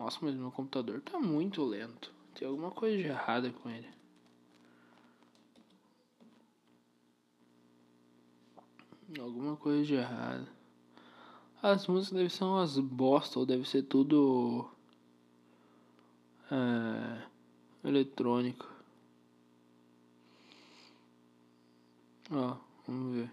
Nossa, 0.00 0.18
mas 0.20 0.34
meu 0.34 0.50
computador 0.50 1.00
tá 1.00 1.20
muito 1.20 1.62
lento. 1.62 2.12
Tem 2.34 2.48
alguma 2.48 2.72
coisa 2.72 2.96
de 2.96 3.04
errada 3.04 3.52
com 3.52 3.70
ele. 3.70 3.88
Alguma 9.16 9.56
coisa 9.56 9.84
de 9.84 9.94
errado. 9.94 10.55
As 11.62 11.86
músicas 11.86 12.12
devem 12.12 12.28
ser 12.28 12.44
umas 12.44 12.78
bosta, 12.78 13.38
ou 13.38 13.46
deve 13.46 13.68
ser 13.68 13.82
tudo. 13.82 14.70
É, 16.50 17.22
eletrônico. 17.88 18.68
Ó, 22.30 22.56
vamos 22.86 23.16
ver. 23.16 23.30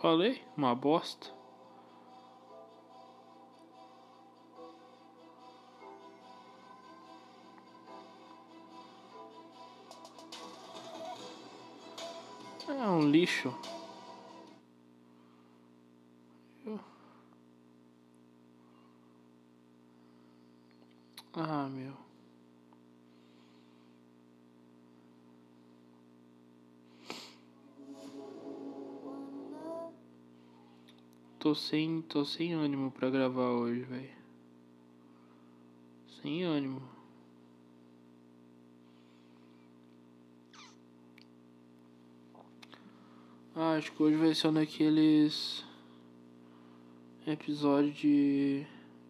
Falei? 0.00 0.40
Uma 0.56 0.76
bosta. 0.76 1.37
Lixo. 13.10 13.54
Ah, 21.40 21.68
meu. 21.68 21.94
Tô 31.38 31.54
sem, 31.54 32.02
tô 32.02 32.24
sem 32.24 32.52
ânimo 32.54 32.90
pra 32.90 33.08
gravar 33.08 33.50
hoje, 33.50 33.82
velho. 33.82 34.10
Sem 36.20 36.42
ânimo. 36.42 36.97
Ah, 43.60 43.72
acho 43.72 43.90
que 43.90 44.00
hoje 44.00 44.14
vai 44.14 44.32
ser 44.36 44.46
um 44.46 44.52
daqueles 44.52 45.64
episódio 47.26 47.90
de 47.90 48.64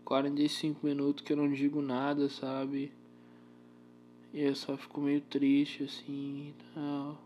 45 0.06 0.86
minutos 0.86 1.22
que 1.22 1.34
eu 1.34 1.36
não 1.36 1.52
digo 1.52 1.82
nada, 1.82 2.30
sabe? 2.30 2.90
E 4.32 4.40
eu 4.40 4.54
só 4.54 4.74
fico 4.78 5.02
meio 5.02 5.20
triste 5.20 5.84
assim 5.84 6.48
e 6.48 6.54
tal. 6.72 7.20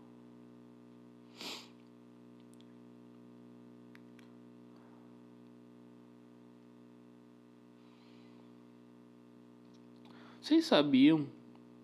Vocês 10.41 10.65
sabiam? 10.65 11.25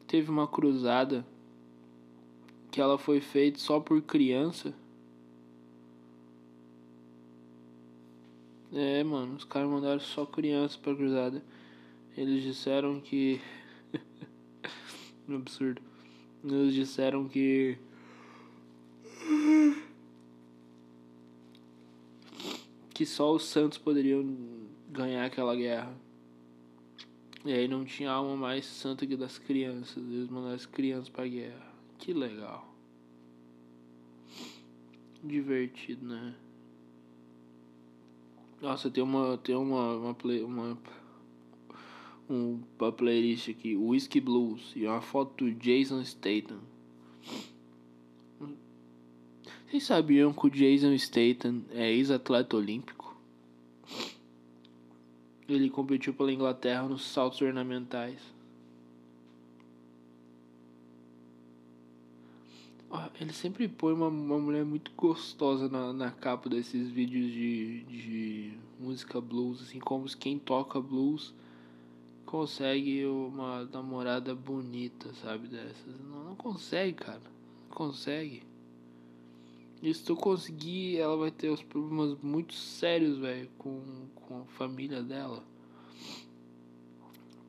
Teve 0.06 0.30
uma 0.30 0.50
cruzada 0.50 1.26
que 2.70 2.82
ela 2.82 2.98
foi 2.98 3.22
feita 3.22 3.58
só 3.58 3.80
por 3.80 4.02
criança. 4.02 4.76
É, 8.82 9.04
mano, 9.04 9.36
os 9.36 9.44
caras 9.44 9.70
mandaram 9.70 10.00
só 10.00 10.26
criança 10.26 10.80
pra 10.82 10.96
cruzada. 10.96 11.44
Eles 12.16 12.42
disseram 12.42 13.02
que. 13.02 13.42
absurdo. 15.28 15.82
Eles 16.46 16.74
disseram 16.74 17.28
que. 17.28 17.78
Que 22.94 23.06
só 23.06 23.34
os 23.34 23.44
santos 23.44 23.78
poderiam 23.78 24.24
ganhar 24.90 25.26
aquela 25.26 25.58
guerra. 25.58 25.94
E 27.44 27.52
aí 27.52 27.68
não 27.68 27.84
tinha 27.84 28.10
alma 28.10 28.38
mais 28.38 28.66
santa 28.66 29.06
que 29.06 29.18
das 29.18 29.38
crianças. 29.38 29.98
Eles 29.98 30.30
mandaram 30.30 30.56
as 30.56 30.66
crianças 30.66 31.10
pra 31.10 31.28
guerra. 31.28 31.70
Que 31.98 32.14
legal. 32.14 32.74
Divertido, 35.22 36.08
né? 36.08 36.34
Nossa, 38.62 38.90
tem 38.90 39.04
uma. 39.04 39.38
Tem 39.38 39.56
uma. 39.56 39.96
Uma, 39.96 40.14
play, 40.14 40.44
uma, 40.44 40.78
um, 42.30 42.60
uma 42.80 42.92
playlist 42.92 43.50
aqui, 43.50 43.76
Whiskey 43.76 44.20
Blues, 44.20 44.74
e 44.76 44.86
uma 44.86 45.02
foto 45.02 45.46
do 45.46 45.52
Jason 45.52 46.04
Statham. 46.04 46.60
Vocês 49.70 49.84
sabiam 49.84 50.34
que 50.34 50.48
o 50.48 50.50
Jason 50.50 50.98
Statham 50.98 51.62
é 51.72 51.92
ex-atleta 51.92 52.58
olímpico? 52.58 53.16
Ele 55.48 55.70
competiu 55.70 56.14
pela 56.14 56.34
Inglaterra 56.34 56.88
nos 56.88 57.04
saltos 57.06 57.40
ornamentais. 57.42 58.20
Ele 63.20 63.34
sempre 63.34 63.68
põe 63.68 63.94
uma, 63.94 64.08
uma 64.08 64.40
mulher 64.40 64.66
muito 64.66 64.92
gostosa 64.96 65.70
na, 65.70 65.94
na 65.94 66.12
capa 66.12 66.50
desses 66.50 66.90
vídeos 66.90 67.32
de, 67.32 67.84
de 67.84 68.54
música 68.80 69.22
blues, 69.22 69.62
assim 69.62 69.80
como 69.80 70.06
quem 70.18 70.40
toca 70.40 70.82
blues 70.82 71.34
consegue 72.30 73.06
uma 73.08 73.66
namorada 73.66 74.36
bonita, 74.36 75.12
sabe, 75.16 75.48
dessas. 75.48 76.00
Não, 76.00 76.26
não 76.26 76.36
consegue, 76.36 76.94
cara. 76.94 77.22
Não 77.68 77.76
consegue. 77.76 78.44
E 79.82 79.92
se 79.92 80.04
tu 80.04 80.16
conseguir, 80.16 80.98
ela 80.98 81.18
vai 81.18 81.32
ter 81.32 81.50
os 81.50 81.64
problemas 81.64 82.16
muito 82.22 82.54
sérios, 82.54 83.18
velho, 83.18 83.50
com, 83.58 83.82
com 84.14 84.42
a 84.42 84.46
família 84.46 85.02
dela. 85.02 85.44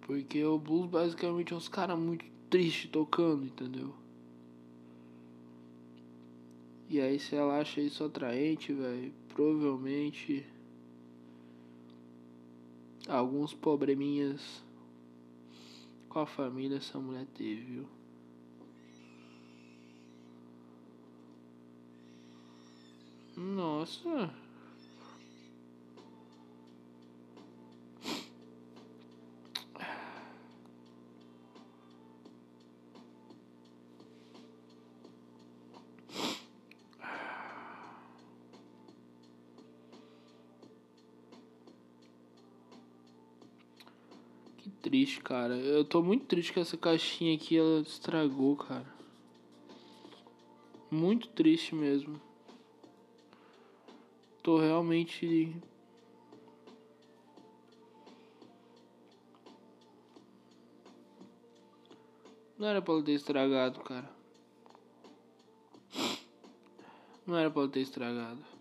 Porque 0.01 0.43
o 0.43 0.59
blues 0.59 0.89
basicamente 0.89 1.53
é 1.53 1.57
uns 1.57 1.69
caras 1.69 1.99
muito 1.99 2.25
tristes 2.49 2.91
tocando, 2.91 3.45
entendeu? 3.45 4.00
E 6.91 7.01
aí 7.01 7.21
se 7.21 7.37
ela 7.37 7.61
acha 7.61 7.81
isso 7.81 8.03
atraente, 8.03 8.73
velho, 8.73 9.15
provavelmente 9.29 10.45
alguns 13.07 13.55
probleminhas 13.55 14.61
com 16.09 16.19
a 16.19 16.27
família 16.27 16.79
essa 16.79 16.99
mulher 16.99 17.27
teve, 17.33 17.63
viu? 17.63 17.89
Nossa. 23.37 24.50
Triste, 44.83 45.21
cara. 45.21 45.57
Eu 45.57 45.85
tô 45.85 46.03
muito 46.03 46.27
triste 46.27 46.53
que 46.53 46.61
essa 46.61 46.77
caixinha 46.77 47.35
aqui 47.35 47.59
ela 47.59 47.81
estragou, 47.81 48.57
cara. 48.57 48.87
Muito 50.91 51.29
triste 51.29 51.75
mesmo. 51.75 52.21
Tô 54.43 54.59
realmente 54.59 55.55
Não 62.61 62.69
era 62.69 62.83
pra 62.83 62.93
ela 62.93 63.03
ter 63.03 63.13
estragado, 63.13 63.81
cara. 63.81 64.11
Não 67.27 67.35
era 67.35 67.51
pra 67.51 67.63
ela 67.63 67.71
ter 67.71 67.81
estragado. 67.81 68.60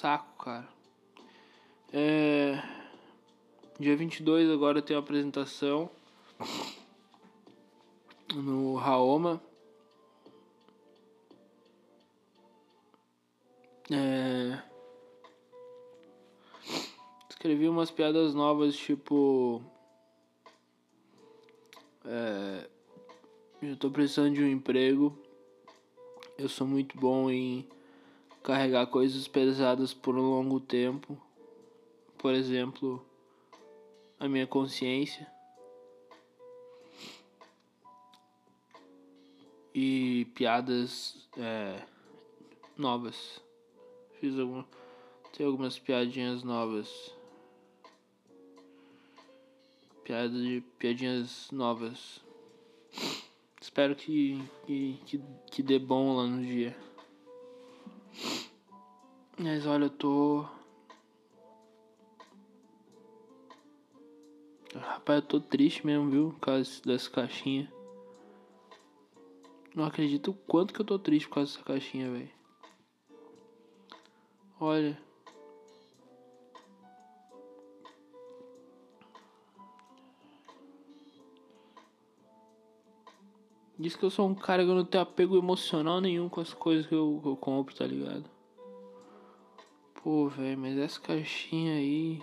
Saco, 0.00 0.44
cara. 0.44 0.66
É... 1.92 2.54
Dia 3.78 3.94
22 3.94 4.50
agora 4.50 4.80
tem 4.80 4.96
uma 4.96 5.02
apresentação 5.02 5.90
no 8.34 8.76
Raoma. 8.76 9.42
É... 13.90 14.62
Escrevi 17.28 17.68
umas 17.68 17.90
piadas 17.90 18.32
novas, 18.32 18.74
tipo. 18.74 19.62
É... 22.06 22.70
Eu 23.60 23.76
tô 23.76 23.90
precisando 23.90 24.32
de 24.32 24.42
um 24.42 24.48
emprego. 24.48 25.18
Eu 26.38 26.48
sou 26.48 26.66
muito 26.66 26.96
bom 26.96 27.30
em 27.30 27.68
carregar 28.42 28.86
coisas 28.86 29.28
pesadas 29.28 29.94
por 29.94 30.16
um 30.16 30.30
longo 30.30 30.60
tempo. 30.60 31.20
Por 32.18 32.34
exemplo, 32.34 33.04
a 34.18 34.28
minha 34.28 34.46
consciência. 34.46 35.26
e 39.74 40.26
piadas 40.34 41.28
é, 41.36 41.82
novas. 42.76 43.40
Fiz 44.20 44.38
algum, 44.38 44.64
tem 45.36 45.46
algumas 45.46 45.78
piadinhas 45.78 46.42
novas. 46.42 47.14
Piadas 50.04 50.32
de 50.32 50.62
piadinhas 50.78 51.50
novas. 51.52 52.20
Espero 53.60 53.94
que, 53.94 54.42
que, 54.66 54.98
que, 55.06 55.22
que 55.50 55.62
dê 55.62 55.78
bom 55.78 56.16
lá 56.16 56.26
no 56.26 56.42
dia. 56.42 56.76
Mas 59.42 59.66
olha, 59.66 59.84
eu 59.84 59.90
tô. 59.90 60.44
Rapaz, 64.74 65.22
eu 65.22 65.26
tô 65.26 65.40
triste 65.40 65.86
mesmo, 65.86 66.10
viu? 66.10 66.30
Por 66.32 66.40
causa 66.40 66.82
dessa 66.84 67.08
caixinha. 67.08 67.72
Não 69.74 69.84
acredito 69.84 70.32
o 70.32 70.34
quanto 70.34 70.74
que 70.74 70.80
eu 70.82 70.84
tô 70.84 70.98
triste 70.98 71.26
por 71.26 71.36
causa 71.36 71.52
dessa 71.52 71.64
caixinha, 71.64 72.10
velho. 72.10 72.28
Olha. 74.60 75.00
Diz 83.78 83.96
que 83.96 84.04
eu 84.04 84.10
sou 84.10 84.28
um 84.28 84.34
cara 84.34 84.62
que 84.62 84.70
eu 84.70 84.74
não 84.74 84.84
tenho 84.84 85.02
apego 85.02 85.38
emocional 85.38 85.98
nenhum 85.98 86.28
com 86.28 86.42
as 86.42 86.52
coisas 86.52 86.86
que 86.86 86.94
eu, 86.94 87.20
que 87.22 87.28
eu 87.28 87.36
compro, 87.38 87.74
tá 87.74 87.86
ligado? 87.86 88.39
Pô, 90.02 90.28
velho, 90.28 90.56
mas 90.56 90.78
essa 90.78 90.98
caixinha 90.98 91.74
aí. 91.74 92.22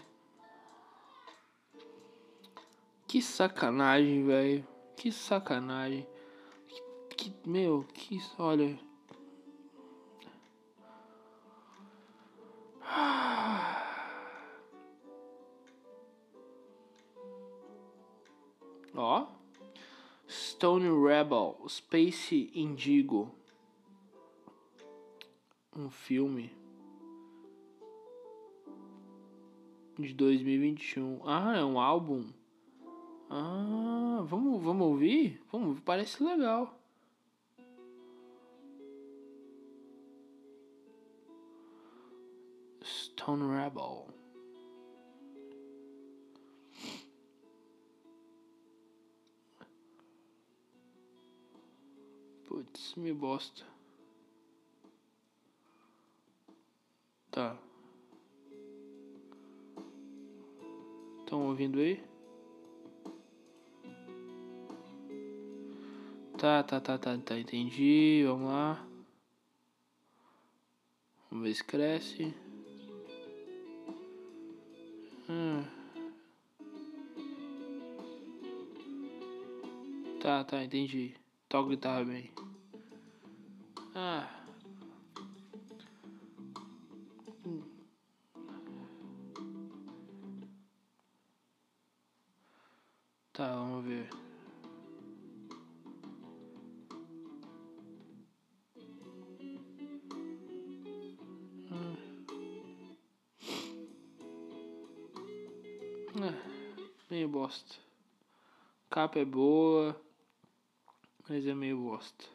Que 3.07 3.21
sacanagem, 3.21 4.25
velho. 4.25 4.67
Que 4.95 5.11
sacanagem. 5.11 6.07
Que, 6.67 7.29
que, 7.29 7.47
meu, 7.47 7.85
que. 7.93 8.19
Olha. 8.39 8.79
Ó. 18.95 19.27
Stone 20.27 20.89
Rebel, 21.07 21.63
Space 21.69 22.49
Indigo. 22.55 23.31
Um 25.75 25.91
filme 25.91 26.56
de 30.01 30.13
2021. 30.13 31.21
Ah, 31.25 31.55
é 31.57 31.63
um 31.63 31.79
álbum. 31.79 32.25
Ah, 33.29 34.23
vamos, 34.25 34.63
vamos 34.63 34.87
ouvir? 34.87 35.41
Vamos, 35.51 35.79
parece 35.79 36.23
legal. 36.23 36.73
Stone 42.83 43.43
Rebel. 43.53 44.07
Putz, 52.47 52.95
me 52.95 53.13
bosta. 53.13 53.65
Tá. 57.29 57.66
Estão 61.27 61.45
ouvindo 61.45 61.77
aí? 61.79 62.01
Tá, 66.37 66.63
tá, 66.63 66.79
tá, 66.79 66.97
tá, 66.97 67.17
tá, 67.17 67.37
entendi. 67.37 68.23
Vamos 68.25 68.47
lá. 68.47 68.87
Vamos 71.29 71.45
ver 71.45 71.53
se 71.53 71.63
cresce. 71.65 72.33
Hum. 75.29 75.65
Tá, 80.21 80.45
tá, 80.45 80.63
entendi. 80.63 81.13
Toca 81.49 81.71
guitarra 81.71 82.05
bem. 82.05 82.31
Capa 109.17 109.21
é 109.21 109.25
boa, 109.25 109.99
mas 111.27 111.47
é 111.47 111.55
meio 111.55 111.77
bosta. 111.81 112.25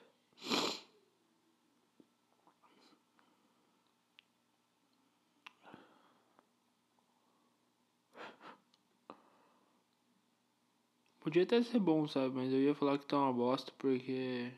Podia 11.21 11.45
até 11.45 11.63
ser 11.63 11.79
bom, 11.79 12.09
sabe? 12.09 12.35
Mas 12.35 12.53
eu 12.53 12.61
ia 12.61 12.75
falar 12.75 12.99
que 12.99 13.07
tá 13.07 13.17
uma 13.17 13.33
bosta 13.33 13.73
porque. 13.79 14.51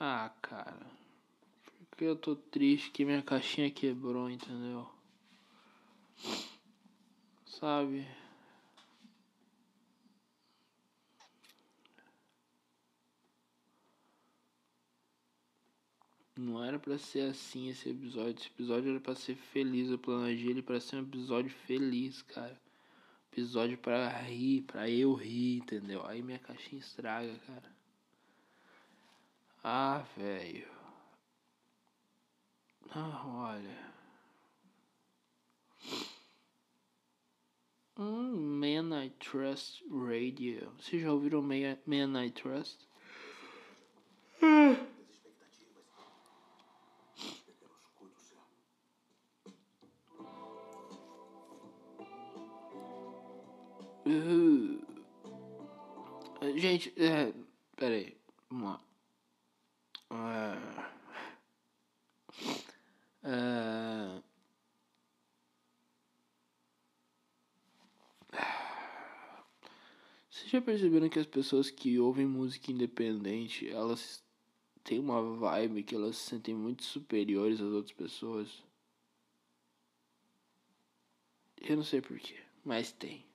Ah, 0.00 0.32
cara. 0.40 0.86
Porque 1.90 2.04
eu 2.04 2.16
tô 2.16 2.34
triste 2.34 2.90
que 2.90 3.04
minha 3.04 3.22
caixinha 3.22 3.70
quebrou, 3.70 4.30
entendeu? 4.30 4.88
Sabe? 7.44 8.06
Não 16.36 16.62
era 16.62 16.78
pra 16.78 16.98
ser 16.98 17.30
assim 17.30 17.70
esse 17.70 17.88
episódio. 17.88 18.34
Esse 18.38 18.48
episódio 18.48 18.90
era 18.90 19.00
pra 19.00 19.14
ser 19.14 19.36
feliz. 19.36 19.90
Eu 19.90 19.98
planejei 19.98 20.50
ele 20.50 20.62
pra 20.62 20.78
ser 20.78 20.96
um 20.96 21.02
episódio 21.02 21.50
feliz, 21.50 22.20
cara. 22.22 22.60
Episódio 23.32 23.78
pra 23.78 24.08
rir, 24.08 24.62
pra 24.62 24.88
eu 24.88 25.14
rir, 25.14 25.58
entendeu? 25.58 26.06
Aí 26.06 26.22
minha 26.22 26.38
caixinha 26.38 26.80
estraga, 26.80 27.34
cara. 27.46 27.74
Ah, 29.64 30.04
velho. 30.16 30.68
Ah, 32.90 33.22
olha. 33.26 33.96
Hum, 37.98 38.60
Man 38.60 39.04
I 39.04 39.10
Trust 39.18 39.82
Radio. 39.90 40.70
Vocês 40.78 41.00
já 41.00 41.10
ouviram 41.12 41.42
Man 41.42 42.24
I 42.24 42.30
Trust? 42.30 42.86
Uh, 54.06 54.78
gente, 56.56 56.94
é, 56.96 57.34
peraí, 57.74 58.16
vamos 58.48 58.70
lá. 58.70 58.80
Uh, 60.12 60.60
uh, 63.24 64.22
vocês 70.30 70.50
já 70.52 70.62
perceberam 70.62 71.08
que 71.08 71.18
as 71.18 71.26
pessoas 71.26 71.68
que 71.68 71.98
ouvem 71.98 72.26
música 72.26 72.70
independente, 72.70 73.68
elas 73.68 74.22
têm 74.84 75.00
uma 75.00 75.20
vibe 75.20 75.82
que 75.82 75.96
elas 75.96 76.16
se 76.16 76.30
sentem 76.30 76.54
muito 76.54 76.84
superiores 76.84 77.60
às 77.60 77.72
outras 77.72 77.92
pessoas? 77.92 78.62
Eu 81.60 81.74
não 81.74 81.82
sei 81.82 82.00
porquê, 82.00 82.36
mas 82.64 82.92
tem. 82.92 83.25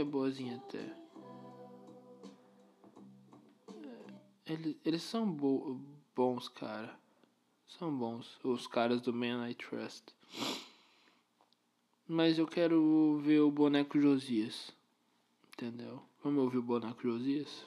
é 0.00 0.04
boazinha 0.04 0.56
até. 0.56 0.96
É, 4.46 4.52
eles, 4.52 4.76
eles 4.84 5.02
são 5.02 5.30
bo 5.30 5.80
bons, 6.14 6.48
cara. 6.48 6.98
São 7.66 7.96
bons. 7.96 8.38
Os 8.42 8.66
caras 8.66 9.00
do 9.00 9.12
Man 9.12 9.48
I 9.48 9.54
Trust. 9.54 10.14
Mas 12.08 12.38
eu 12.38 12.46
quero 12.46 13.18
ver 13.22 13.40
o 13.40 13.50
boneco 13.50 14.00
Josias. 14.00 14.72
Entendeu? 15.52 16.02
Vamos 16.22 16.42
ouvir 16.42 16.58
o 16.58 16.62
boneco 16.62 17.02
Josias? 17.02 17.64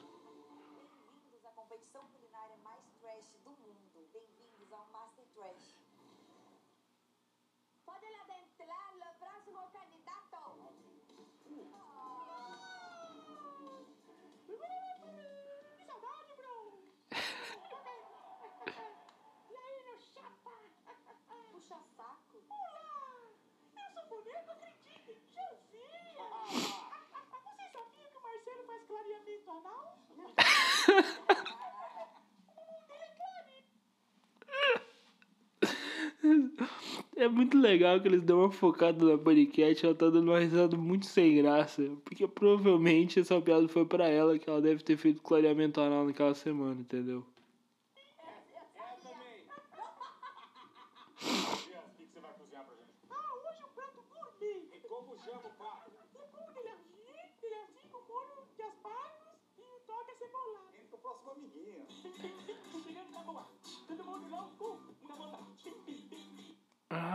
É 37.15 37.27
muito 37.27 37.57
legal 37.57 38.01
que 38.01 38.07
eles 38.07 38.21
dão 38.21 38.39
uma 38.39 38.51
focada 38.51 39.05
na 39.05 39.17
paniquete, 39.17 39.85
ela 39.85 39.95
tá 39.95 40.09
dando 40.09 40.29
uma 40.29 40.39
risada 40.39 40.75
muito 40.75 41.05
sem 41.05 41.35
graça. 41.37 41.81
Porque 42.03 42.27
provavelmente 42.27 43.19
essa 43.19 43.39
piada 43.41 43.67
foi 43.67 43.85
para 43.85 44.07
ela, 44.07 44.37
que 44.37 44.49
ela 44.49 44.61
deve 44.61 44.83
ter 44.83 44.97
feito 44.97 45.21
clareamento 45.21 45.79
anal 45.79 46.05
naquela 46.05 46.33
semana, 46.33 46.81
entendeu? 46.81 47.25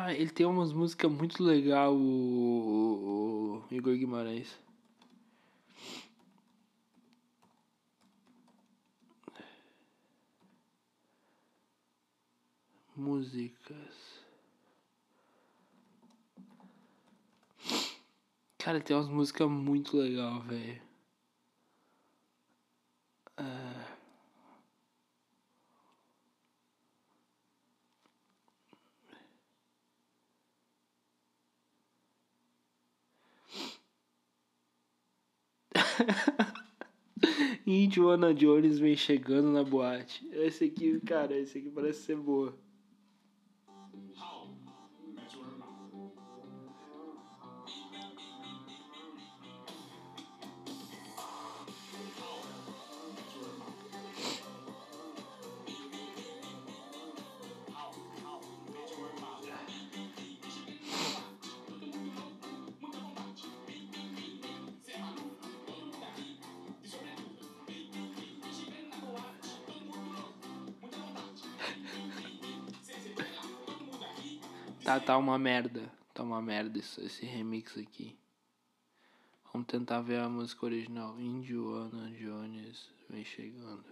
Ah, 0.08 0.12
ele 0.12 0.30
tem 0.30 0.44
umas 0.46 0.72
músicas 0.72 1.10
muito 1.10 1.42
legais, 1.44 1.90
o, 1.92 3.62
Igor 3.70 3.94
Guimarães. 3.94 4.58
Músicas. 12.96 14.24
Cara, 18.58 18.80
tem 18.80 18.96
umas 18.96 19.08
músicas 19.08 19.48
muito 19.48 19.96
legais, 19.96 20.44
velho. 20.46 20.87
Indiana 37.66 38.32
Jones 38.32 38.78
vem 38.78 38.96
chegando 38.96 39.50
na 39.50 39.62
boate. 39.62 40.26
Esse 40.32 40.64
aqui, 40.64 41.00
cara, 41.00 41.36
esse 41.36 41.58
aqui 41.58 41.70
parece 41.70 42.02
ser 42.02 42.16
boa. 42.16 42.56
Tá 75.08 75.16
uma 75.16 75.38
merda. 75.38 75.90
Tá 76.12 76.22
uma 76.22 76.42
merda 76.42 76.78
isso, 76.78 77.00
esse 77.00 77.24
remix 77.24 77.78
aqui. 77.78 78.14
Vamos 79.50 79.66
tentar 79.66 80.02
ver 80.02 80.20
a 80.20 80.28
música 80.28 80.66
original. 80.66 81.18
Indiana 81.18 82.10
Jones 82.10 82.90
vem 83.08 83.24
chegando. 83.24 83.86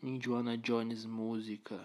Indiana 0.00 0.56
Jones 0.58 1.04
música. 1.04 1.84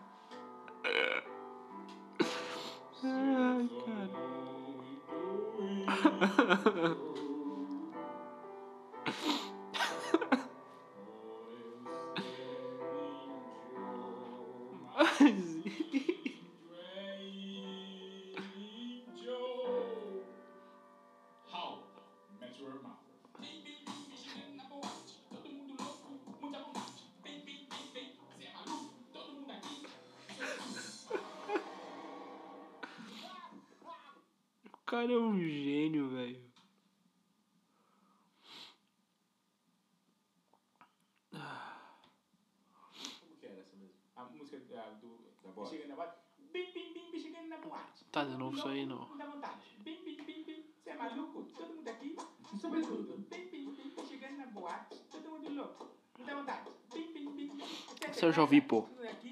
Essa 58.21 58.27
eu 58.27 58.33
já 58.33 58.41
ouvi 58.43 58.61
pouco. 58.61 58.91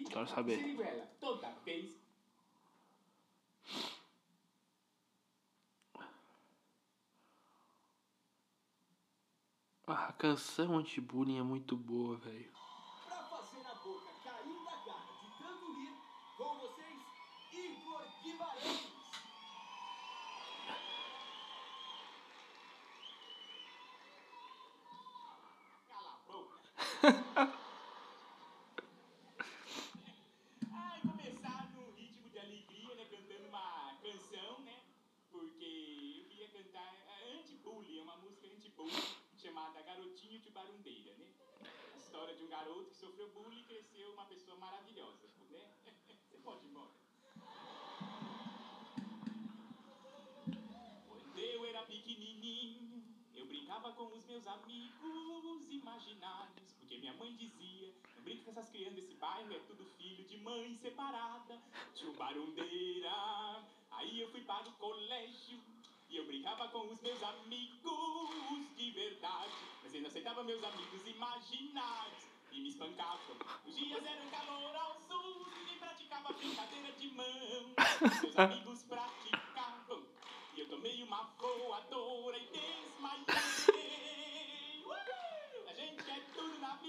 Quero 0.10 0.28
saber. 0.28 0.66
Ah, 9.86 10.06
a 10.08 10.14
canção 10.14 10.78
anti-bullying 10.78 11.38
é 11.40 11.44
muito 11.44 11.76
boa, 11.76 12.16
velho. 12.18 12.50
com 54.00 54.18
os 54.18 54.26
meus 54.28 54.48
amigos 54.48 55.70
imaginários, 55.70 56.72
porque 56.80 56.98
minha 57.00 57.14
mãe 57.16 57.36
dizia: 57.36 57.94
Não 58.16 58.24
brinque 58.24 58.46
com 58.46 58.52
essas 58.52 58.70
crianças 58.70 58.96
desse 58.96 59.14
bairro, 59.16 59.52
é 59.52 59.60
tudo 59.68 59.84
filho 59.98 60.24
de 60.24 60.38
mãe 60.38 60.74
separada, 60.82 61.62
tio 61.94 62.14
Barundeira. 62.14 63.12
Aí 63.92 64.22
eu 64.22 64.32
fui 64.32 64.40
para 64.42 64.70
o 64.70 64.72
colégio. 64.74 65.60
E 66.10 66.18
eu 66.18 66.26
brincava 66.26 66.70
com 66.70 66.88
os 66.88 67.00
meus 67.02 67.22
amigos 67.22 68.76
de 68.76 68.90
verdade, 68.92 69.54
mas 69.84 69.94
eles 69.94 70.24
não 70.24 70.44
meus 70.44 70.64
amigos 70.64 71.06
imaginários 71.06 72.24
e 72.52 72.62
me 72.62 72.70
espancavam. 72.70 73.36
Os 73.64 73.76
dias 73.76 74.04
eram 74.04 74.30
calor 74.32 74.76
ao 74.76 75.00
sul 75.02 75.46
e 75.72 75.78
praticava 75.78 76.34
brincadeira 76.34 76.92
de 76.94 77.12
mão. 77.12 77.76
Meus 78.24 78.40
amigos 78.40 78.84
praticavam 78.84 80.04
e 80.56 80.62
eu 80.62 80.70
tomei 80.70 81.04
uma 81.04 81.24
voadora 81.38 82.38
e 82.40 82.48
desmaiei. 82.48 83.69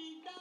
vida. 0.00 0.32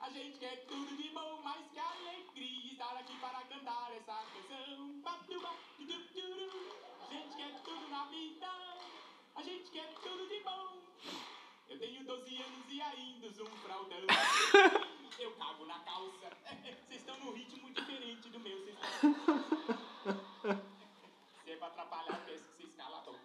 A 0.00 0.10
gente 0.10 0.38
quer 0.38 0.64
tudo 0.66 0.96
de 0.96 1.08
bom, 1.10 1.40
mas 1.42 1.66
que 1.72 1.78
alegria 1.78 2.72
estar 2.72 2.96
aqui 2.96 3.16
para 3.18 3.42
cantar 3.42 3.92
essa 3.96 4.24
canção. 4.32 5.02
A 7.00 7.06
gente 7.12 7.36
quer 7.36 7.52
tudo 7.64 7.88
na 7.88 8.04
vida, 8.06 8.48
a 9.34 9.42
gente 9.42 9.70
quer 9.70 9.92
tudo 9.94 10.28
de 10.28 10.40
bom. 10.40 10.78
Eu 11.68 11.78
tenho 11.78 12.04
12 12.04 12.36
anos 12.36 12.70
e 12.70 12.82
ainda 12.82 13.26
uso 13.26 13.44
um 13.44 13.56
fraldão. 13.56 13.98
Eu 15.18 15.32
cago 15.32 15.64
na 15.64 15.78
calça. 15.80 16.28
Vocês 16.86 17.00
estão 17.00 17.18
num 17.20 17.32
ritmo 17.32 17.70
diferente 17.70 18.28
do 18.28 18.38
meu, 18.38 18.58
vocês 18.58 18.76
Se 21.42 21.50
é 21.50 21.56
pra 21.56 21.68
atrapalhar, 21.68 22.22
eu 22.28 22.34
que 22.34 22.40
vocês 22.56 22.74
calam 22.76 22.98
a 22.98 23.02
boca. 23.02 23.18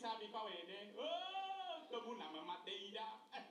sabe 0.00 0.28
qual 0.28 0.48
é, 0.48 0.62
né? 0.64 0.94
Ah, 0.98 1.78
oh, 1.78 1.82
tomo 1.88 2.14
na 2.16 2.32
mamadeira. 2.32 3.02
A 3.34 3.42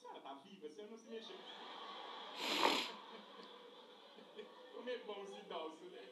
senhora 0.00 0.20
tá 0.20 0.32
viva, 0.42 0.66
a 0.66 0.70
senhora 0.70 0.90
não 0.90 0.96
se 0.96 1.10
mexeu. 1.10 1.36
Como 4.74 4.88
é 4.88 4.96
bom 4.98 5.20
os 5.20 5.30
idosos, 5.30 5.92
né? 5.92 6.00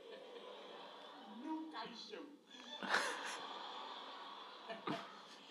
No 1.42 1.72
caixão. 1.72 2.26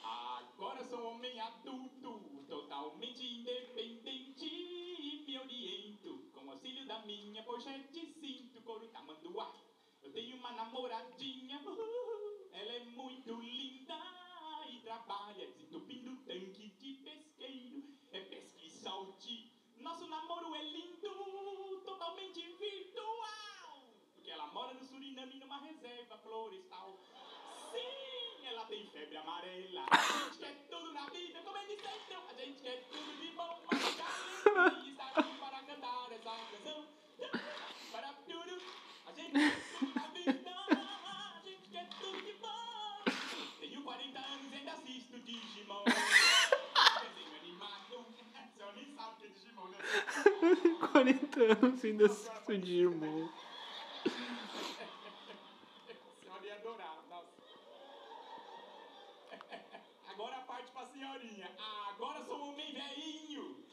Agora 0.04 0.84
sou 0.84 1.14
homem 1.14 1.42
adulto, 1.42 2.46
totalmente 2.48 3.26
independente 3.26 4.46
e 4.46 5.24
me 5.26 5.40
oriento. 5.40 6.30
Com 6.32 6.52
auxílio 6.52 6.86
da 6.86 7.00
minha 7.00 7.42
pochete, 7.42 8.00
é 8.00 8.06
sinto 8.20 8.62
couro 8.62 8.88
tamanduá. 8.90 9.52
Eu 10.04 10.14
tenho 10.14 10.38
uma 10.38 10.52
namoradinha. 10.52 11.60
Uh, 11.66 11.97
40 43.88 44.20
anos 44.20 44.54
ainda 44.54 44.72
assisto 44.74 45.20
Digimon. 45.20 45.84
Desenho 45.86 47.36
animado. 47.42 48.06
Só 48.58 48.72
nem 48.74 48.86
sabe 48.96 49.14
o 49.14 49.18
que 49.18 49.26
é 49.26 49.30
Digimon, 49.30 49.68
né? 49.70 49.78
40 50.92 51.40
anos 51.42 51.86
ainda 51.86 52.06
assisto 52.06 52.58
Digimon. 52.58 53.30
senhora 56.20 56.46
ia 56.46 56.56
adorar, 56.56 57.04
nossa. 57.10 57.38
Agora 60.10 60.36
a 60.36 60.42
parte 60.42 60.72
pra 60.72 60.86
senhorinha. 60.86 61.50
Agora 61.90 62.26
sou 62.26 62.38
um 62.38 62.50
homem 62.50 62.74
velhinho. 62.74 63.64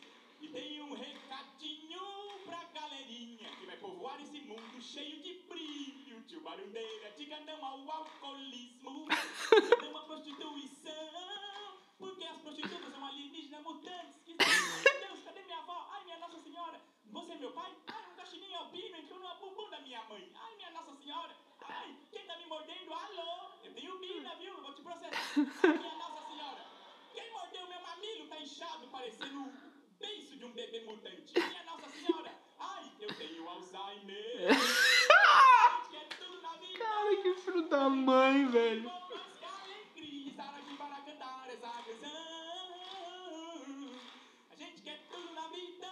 E 0.41 0.49
tenho 0.49 0.85
um 0.85 0.95
recadinho 0.95 2.01
pra 2.45 2.63
galerinha 2.73 3.49
que 3.57 3.67
vai 3.67 3.77
povoar 3.79 4.21
esse 4.21 4.41
mundo 4.43 4.81
cheio 4.81 5.21
de 5.23 5.35
brilho. 5.49 6.23
Tio 6.29 6.41
Barundeira, 6.41 7.11
diga 7.17 7.41
não 7.41 7.64
ao 7.75 7.91
alcoolismo. 7.91 9.07
Não 9.83 9.97
à 9.97 10.03
prostituição. 10.05 10.93
Porque 11.99 12.25
as 12.25 12.41
prostitutas 12.41 12.93
são 12.93 13.05
alienígenas 13.05 13.63
mutantes. 13.63 14.23
Que 14.25 14.35
Meu 14.35 15.01
Deus, 15.09 15.25
cadê 15.25 15.43
minha 15.43 15.59
avó? 15.59 15.89
Ai, 15.91 16.05
minha 16.05 16.19
Nossa 16.19 16.39
Senhora. 16.41 16.81
Você 17.07 17.33
é 17.33 17.37
meu 17.37 17.53
pai? 17.53 17.73
Ai, 17.89 18.03
um 18.13 18.17
gaxininho 18.17 18.59
albino 18.59 18.97
entrou 18.97 19.19
no 19.19 19.35
bumbum 19.41 19.69
da 19.71 19.81
minha 19.81 20.03
mãe. 20.05 20.31
Ai, 20.37 20.55
minha 20.57 20.71
Nossa 20.71 20.95
Senhora. 20.97 21.37
Ai, 21.69 21.97
quem 22.13 22.25
tá 22.27 22.37
me 22.37 22.47
mordendo? 22.47 22.93
Alô? 22.93 23.51
Eu 23.65 23.75
tenho 23.75 23.99
bina, 23.99 24.35
viu? 24.37 24.61
Vou 24.63 24.75
te 24.75 24.83
processar. 24.83 25.17
Ai, 25.65 25.79
minha 25.79 25.95
Nossa 25.97 26.27
Senhora. 26.29 26.67
Quem 27.13 27.31
mordeu 27.33 27.67
meu 27.67 27.81
mamilo 27.81 28.29
tá 28.29 28.39
inchado, 28.41 28.87
parecendo 28.89 29.41
o 29.41 29.53
beiço 29.99 30.37
de 30.37 30.45
um 30.45 30.53
bebê 30.53 30.81
mutante. 30.85 31.33
Minha 31.35 31.65
Nossa 31.65 31.89
Senhora. 31.91 32.33
Ai, 32.59 32.93
eu 33.01 33.15
tenho 33.17 33.49
Alzheimer. 33.49 34.55
Gente, 34.55 35.91
que 35.91 35.97
é 35.97 36.05
tudo 36.17 36.41
na 36.43 36.53
vida. 36.57 36.79
Cara, 36.79 37.17
que 37.23 37.35
filho 37.55 37.69
da 37.69 37.89
mãe, 37.89 38.49
velho. 38.49 38.91
A 44.51 44.57
gente 44.57 44.83
quer 44.83 44.99
tudo 45.09 45.33
na 45.35 45.47
vida, 45.49 45.87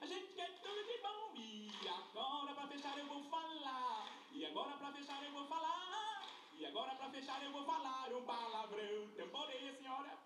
a 0.00 0.06
gente 0.06 0.32
quer 0.34 0.48
tudo 0.62 0.84
de 0.84 0.98
bom. 1.02 1.32
E 1.34 1.68
agora 1.88 2.54
pra 2.54 2.68
fechar 2.68 2.96
eu 2.98 3.06
vou 3.06 3.24
falar. 3.24 4.06
E 4.32 4.46
agora 4.46 4.76
pra 4.76 4.92
fechar 4.92 5.24
eu 5.24 5.32
vou 5.32 5.44
falar. 5.46 6.22
E 6.56 6.64
agora 6.66 6.94
pra 6.94 7.10
fechar 7.10 7.42
eu 7.42 7.50
vou 7.50 7.64
falar 7.64 8.12
um 8.12 8.22
palavrão. 8.22 9.08
Temporei, 9.16 9.74
senhora. 9.74 10.16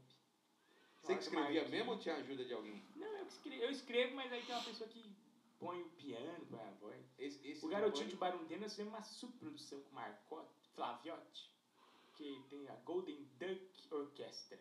Você 1.01 1.13
que 1.15 1.21
escrevia 1.21 1.43
Marquinhos. 1.61 1.69
mesmo 1.69 1.91
ou 1.91 1.99
tinha 1.99 2.15
ajuda 2.15 2.43
de 2.45 2.53
alguém? 2.53 2.83
Não, 2.95 3.07
eu 3.17 3.25
escrevo, 3.27 3.63
eu 3.63 3.69
escrevo, 3.71 4.15
mas 4.15 4.31
aí 4.31 4.43
tem 4.43 4.55
uma 4.55 4.63
pessoa 4.63 4.89
que 4.89 5.15
põe 5.59 5.81
o 5.81 5.89
piano, 5.89 6.45
põe 6.47 6.59
a 6.61 6.71
voz. 6.79 7.05
Esse, 7.19 7.47
esse 7.47 7.65
O 7.65 7.69
Garotinho 7.69 8.09
de 8.09 8.15
Barundê, 8.15 8.57
nós 8.57 8.71
fizemos 8.71 8.93
uma 8.93 9.01
subprodução 9.03 9.81
com 9.81 9.91
o 9.91 9.95
Marcotte, 9.95 10.69
Flaviotti, 10.73 11.51
que 12.15 12.41
tem 12.49 12.67
a 12.69 12.75
Golden 12.77 13.23
Duck 13.39 13.93
Orchestra. 13.93 14.59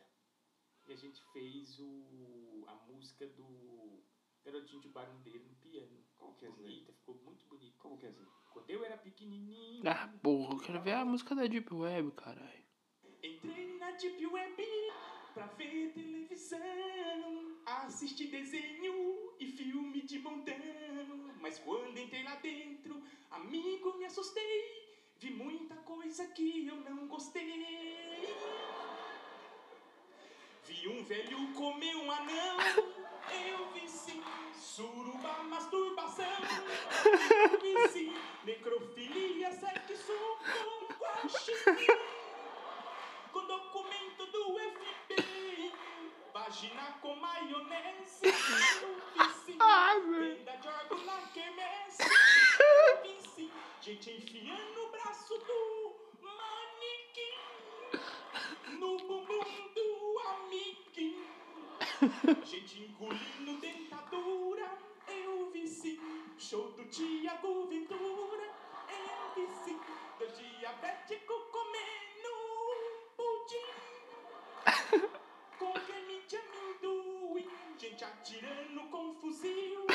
E 0.86 0.92
a 0.92 0.96
gente 0.96 1.22
fez 1.32 1.78
o, 1.78 2.64
a 2.66 2.74
música 2.74 3.26
do 3.26 4.02
Garotinho 4.44 4.80
de 4.80 4.88
Barundeiro 4.88 5.44
no 5.44 5.54
piano. 5.56 6.04
Como 6.18 6.34
que 6.34 6.44
é 6.46 6.48
daí? 6.50 6.58
Bonita, 6.62 6.92
ficou 6.92 7.14
muito 7.24 7.44
bonito. 7.46 7.78
Como 7.78 7.96
que 7.98 8.06
é 8.06 8.08
assim? 8.10 8.26
Quando 8.52 8.70
eu 8.70 8.84
era 8.84 8.96
pequenininho, 8.96 9.82
Ah, 9.88 10.08
porra, 10.22 10.54
eu 10.54 10.60
quero 10.60 10.80
ver 10.82 10.92
a 10.92 11.04
música 11.04 11.34
da 11.34 11.46
Deep 11.46 11.72
Web, 11.74 12.12
caralho. 12.12 12.64
entrei 13.22 13.78
na 13.78 13.90
Deep 13.92 14.26
Web 14.26 14.62
pra 15.32 15.46
ver 15.46 15.92
televisão, 15.92 16.60
assistir 17.66 18.28
desenho 18.28 19.32
e 19.40 19.46
filme 19.48 20.02
de 20.02 20.18
montão. 20.20 20.54
Mas 21.40 21.58
quando 21.58 21.98
entrei 21.98 22.22
lá 22.22 22.36
dentro, 22.36 23.02
amigo, 23.30 23.96
me 23.98 24.04
assustei. 24.04 24.84
Vi 25.18 25.30
muita 25.30 25.74
coisa 25.76 26.26
que 26.28 26.66
eu 26.66 26.76
não 26.76 27.08
gostei. 27.08 27.42
Vi 30.66 30.88
um 30.88 31.04
velho 31.04 31.52
comer 31.54 31.94
um 31.96 32.10
anão. 32.10 32.58
Eu 33.46 33.70
vi 33.72 33.88
sim 33.88 34.22
suruba, 34.54 35.42
masturbação. 35.44 36.24
Eu 37.04 37.60
vi 37.60 37.88
sim 37.88 38.16
necrofilia, 38.44 39.52
sexo 39.52 40.38
com 40.52 40.94
guaxinim. 40.94 41.86
Com 43.32 43.46
documento 43.46 44.26
do 44.26 44.58
FBI. 44.58 45.72
Vagina 46.32 46.98
com 47.02 47.14
maionese. 47.16 48.24
Eu 48.24 48.32
vi 49.14 49.34
sim 49.44 49.58
venda 49.58 50.56
de 50.56 50.68
órgão 50.68 51.04
na 51.04 51.20
quermesse. 51.28 52.02
Eu 52.02 53.02
vi 53.02 53.28
sim 53.34 53.52
gente 53.80 54.10
enfiando 54.10 54.84
o 54.86 54.90
braço 54.90 55.38
do 55.38 55.94
manequim 56.22 57.38
no 58.78 58.96
bumbum. 58.98 59.23
Gente 62.44 62.82
engolindo 62.82 63.58
dentadura, 63.60 64.76
eu 65.08 65.50
vi 65.50 65.66
sim. 65.66 65.98
Show 66.36 66.70
do 66.72 66.84
Tiago 66.84 67.66
Ventura, 67.66 68.50
eu 68.90 69.34
vi 69.34 69.50
sim. 69.64 69.80
Do 70.18 70.26
diabético 70.26 71.32
comendo 71.50 72.30
um 72.74 73.06
pudim. 73.16 73.70
Com 75.58 75.72
creme 75.72 76.20
de 76.28 76.36
amendoim, 76.36 77.48
gente 77.78 78.04
atirando 78.04 78.90
com 78.90 79.14
fuzil. 79.14 79.86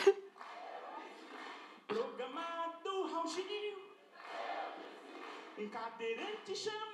Programado 1.85 3.03
Raul 3.11 3.27
Gil. 3.27 3.77
Um 5.59 5.69
cadeirante 5.69 6.55
chamado 6.55 6.88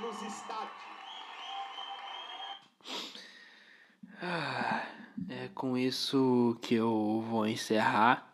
nos 0.00 0.22
estádios. 0.22 0.80
Ah, 4.22 4.86
é 5.28 5.48
com 5.54 5.76
isso 5.76 6.58
que 6.62 6.74
eu 6.74 7.24
vou 7.28 7.46
encerrar, 7.46 8.32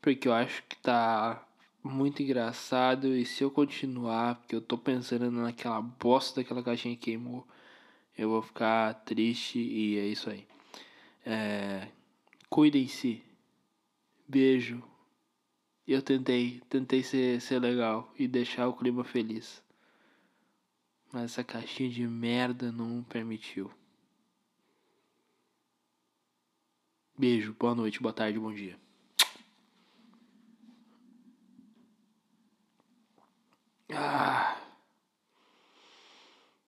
porque 0.00 0.28
eu 0.28 0.32
acho 0.34 0.62
que 0.68 0.76
tá 0.76 1.42
muito 1.82 2.22
engraçado 2.22 3.14
e 3.14 3.24
se 3.24 3.42
eu 3.42 3.50
continuar, 3.50 4.36
porque 4.36 4.54
eu 4.54 4.60
tô 4.60 4.76
pensando 4.76 5.30
naquela 5.30 5.80
bosta 5.80 6.40
daquela 6.40 6.62
caixinha 6.62 6.96
que 6.96 7.06
queimou, 7.06 7.46
eu 8.16 8.30
vou 8.30 8.42
ficar 8.42 8.94
triste 9.04 9.58
e 9.58 9.98
é 9.98 10.06
isso 10.06 10.30
aí. 10.30 10.46
É, 11.24 11.88
Cuidem-se. 12.48 13.22
Beijo. 14.28 14.82
Eu 15.86 16.02
tentei, 16.02 16.60
tentei 16.68 17.02
ser, 17.02 17.40
ser 17.40 17.60
legal 17.60 18.12
e 18.18 18.26
deixar 18.26 18.68
o 18.68 18.72
clima 18.72 19.04
feliz 19.04 19.62
mas 21.12 21.24
essa 21.24 21.44
caixinha 21.44 21.90
de 21.90 22.06
merda 22.06 22.70
não 22.72 23.02
permitiu. 23.02 23.70
Beijo, 27.18 27.54
boa 27.58 27.74
noite, 27.74 28.00
boa 28.00 28.12
tarde, 28.12 28.38
bom 28.38 28.52
dia. 28.52 28.78
Ah. 33.92 34.55